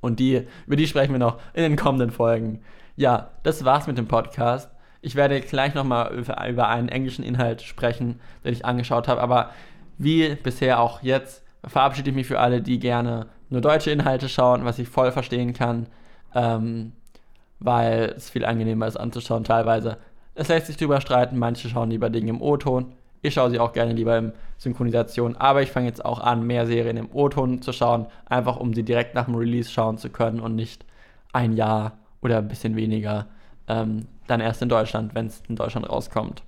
[0.00, 2.60] Und die, über die sprechen wir noch in den kommenden Folgen.
[2.96, 4.70] Ja, das war's mit dem Podcast.
[5.00, 9.50] Ich werde gleich nochmal über, einen englischen Inhalt sprechen, den ich angeschaut habe, aber
[9.98, 14.64] wie bisher auch jetzt verabschiede ich mich für alle, die gerne nur deutsche Inhalte schauen,
[14.64, 15.86] was ich voll verstehen kann,
[16.34, 16.92] ähm,
[17.60, 19.98] weil es viel angenehmer ist anzuschauen teilweise.
[20.34, 22.92] Es lässt sich drüber streiten, manche schauen lieber Dinge im O-Ton.
[23.24, 26.66] Ich schaue sie auch gerne lieber in Synchronisation, aber ich fange jetzt auch an, mehr
[26.66, 30.40] Serien im O-Ton zu schauen, einfach um sie direkt nach dem Release schauen zu können
[30.40, 30.84] und nicht
[31.32, 33.26] ein Jahr oder ein bisschen weniger
[33.66, 36.42] ähm, dann erst in Deutschland, wenn es in Deutschland rauskommt.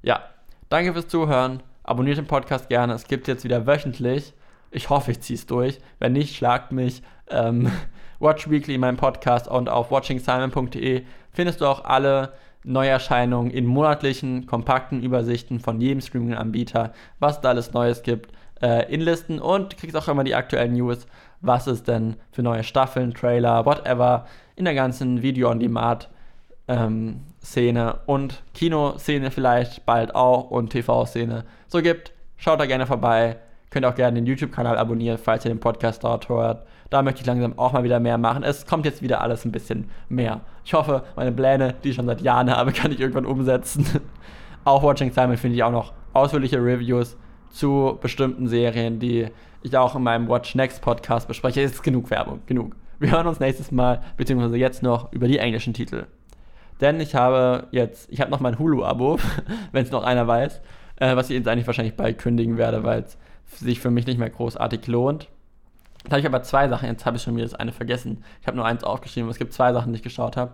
[0.00, 0.24] Ja,
[0.70, 1.62] danke fürs Zuhören.
[1.82, 2.94] Abonniert den Podcast gerne.
[2.94, 4.32] Es gibt jetzt wieder wöchentlich.
[4.70, 5.80] Ich hoffe, ich ziehe es durch.
[5.98, 7.02] Wenn nicht, schlagt mich.
[7.28, 7.70] Ähm,
[8.20, 11.02] Watch Weekly, mein Podcast und auf watchingsimon.de
[11.32, 12.32] findest du auch alle
[12.66, 19.00] Neuerscheinungen in monatlichen, kompakten Übersichten von jedem Streaming-Anbieter, was da alles Neues gibt, äh, in
[19.00, 21.06] Listen und kriegst auch immer die aktuellen News,
[21.40, 26.08] was es denn für neue Staffeln, Trailer, whatever in der ganzen Video-on-Demand
[26.68, 32.12] ähm, Szene und Kinoszene vielleicht bald auch und TV-Szene so gibt.
[32.36, 33.36] Schaut da gerne vorbei.
[33.70, 36.66] Könnt auch gerne den YouTube-Kanal abonnieren, falls ihr den Podcast dort hört.
[36.90, 38.42] Da möchte ich langsam auch mal wieder mehr machen.
[38.42, 40.40] Es kommt jetzt wieder alles ein bisschen mehr.
[40.64, 43.86] Ich hoffe, meine Pläne, die ich schon seit Jahren habe, kann ich irgendwann umsetzen.
[44.64, 47.16] auch Watching Simon finde ich auch noch ausführliche Reviews
[47.50, 49.28] zu bestimmten Serien, die
[49.62, 51.62] ich auch in meinem Watch Next Podcast bespreche.
[51.62, 52.76] Es ist genug Werbung, genug.
[52.98, 56.06] Wir hören uns nächstes Mal, beziehungsweise jetzt noch über die englischen Titel.
[56.80, 59.18] Denn ich habe jetzt, ich habe noch mein Hulu-Abo,
[59.72, 60.60] wenn es noch einer weiß,
[60.96, 63.18] äh, was ich jetzt eigentlich wahrscheinlich bald kündigen werde, weil es
[63.58, 65.28] sich für mich nicht mehr großartig lohnt.
[66.06, 68.22] Da habe ich aber zwei Sachen, jetzt habe ich schon wieder das eine vergessen.
[68.40, 70.52] Ich habe nur eins aufgeschrieben, es gibt zwei Sachen, die ich geschaut habe.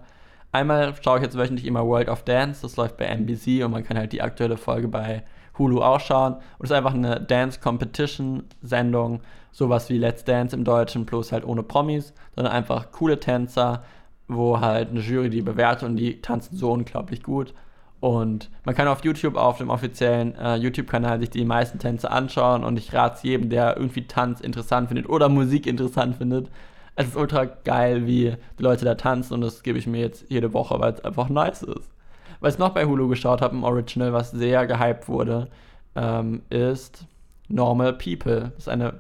[0.51, 3.85] Einmal schaue ich jetzt wöchentlich immer World of Dance, das läuft bei NBC und man
[3.85, 5.25] kann halt die aktuelle Folge bei
[5.59, 6.35] Hulu auch schauen.
[6.35, 11.33] Und es ist einfach eine Dance Competition Sendung, sowas wie Let's Dance im Deutschen, bloß
[11.33, 13.83] halt ohne Promis, sondern einfach coole Tänzer,
[14.29, 17.55] wo halt eine Jury die bewertet und die tanzen so unglaublich gut.
[18.03, 22.65] Und man kann auf YouTube, auf dem offiziellen äh, YouTube-Kanal, sich die meisten Tänze anschauen.
[22.65, 26.51] Und ich rate es jedem, der irgendwie Tanz interessant findet oder Musik interessant findet.
[26.97, 29.35] Es ist ultra geil, wie die Leute da tanzen.
[29.35, 31.93] Und das gebe ich mir jetzt jede Woche, weil es einfach nice ist.
[32.41, 35.47] Was ich noch bei Hulu geschaut habe, im Original, was sehr gehypt wurde,
[35.95, 37.07] ähm, ist
[37.47, 38.51] Normal People.
[38.57, 38.95] Das ist eine,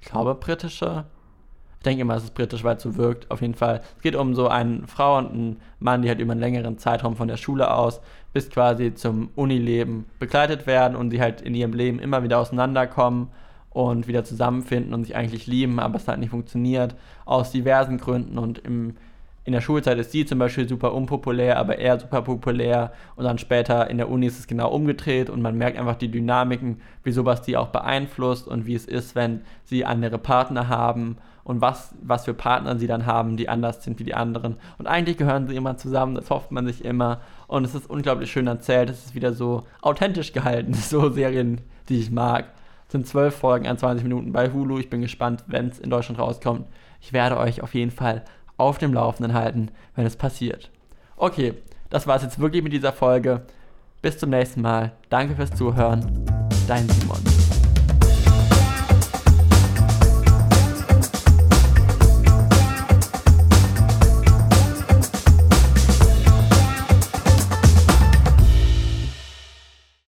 [0.00, 1.04] ich glaube, britische
[1.78, 3.30] ich denke immer, es ist britisch, weil es so wirkt.
[3.30, 3.82] Auf jeden Fall.
[3.96, 7.14] Es geht um so eine Frau und einen Mann, die halt über einen längeren Zeitraum
[7.14, 8.00] von der Schule aus
[8.32, 13.28] bis quasi zum Unileben begleitet werden und sie halt in ihrem Leben immer wieder auseinanderkommen
[13.70, 18.38] und wieder zusammenfinden und sich eigentlich lieben, aber es halt nicht funktioniert, aus diversen Gründen.
[18.38, 18.96] Und im,
[19.44, 22.92] in der Schulzeit ist sie zum Beispiel super unpopulär, aber er super populär.
[23.16, 26.10] Und dann später in der Uni ist es genau umgedreht und man merkt einfach die
[26.10, 31.16] Dynamiken, wie sowas die auch beeinflusst und wie es ist, wenn sie andere Partner haben
[31.48, 34.56] und was, was für Partner sie dann haben, die anders sind wie die anderen.
[34.76, 37.22] Und eigentlich gehören sie immer zusammen, das hofft man sich immer.
[37.46, 42.00] Und es ist unglaublich schön erzählt, es ist wieder so authentisch gehalten, so Serien, die
[42.00, 42.52] ich mag.
[42.86, 44.78] Es sind zwölf Folgen an 20 Minuten bei Hulu.
[44.78, 46.66] Ich bin gespannt, wenn es in Deutschland rauskommt.
[47.00, 48.24] Ich werde euch auf jeden Fall
[48.58, 50.70] auf dem Laufenden halten, wenn es passiert.
[51.16, 51.54] Okay,
[51.88, 53.42] das war es jetzt wirklich mit dieser Folge.
[54.02, 54.92] Bis zum nächsten Mal.
[55.08, 56.26] Danke fürs Zuhören.
[56.66, 57.37] Dein Simon.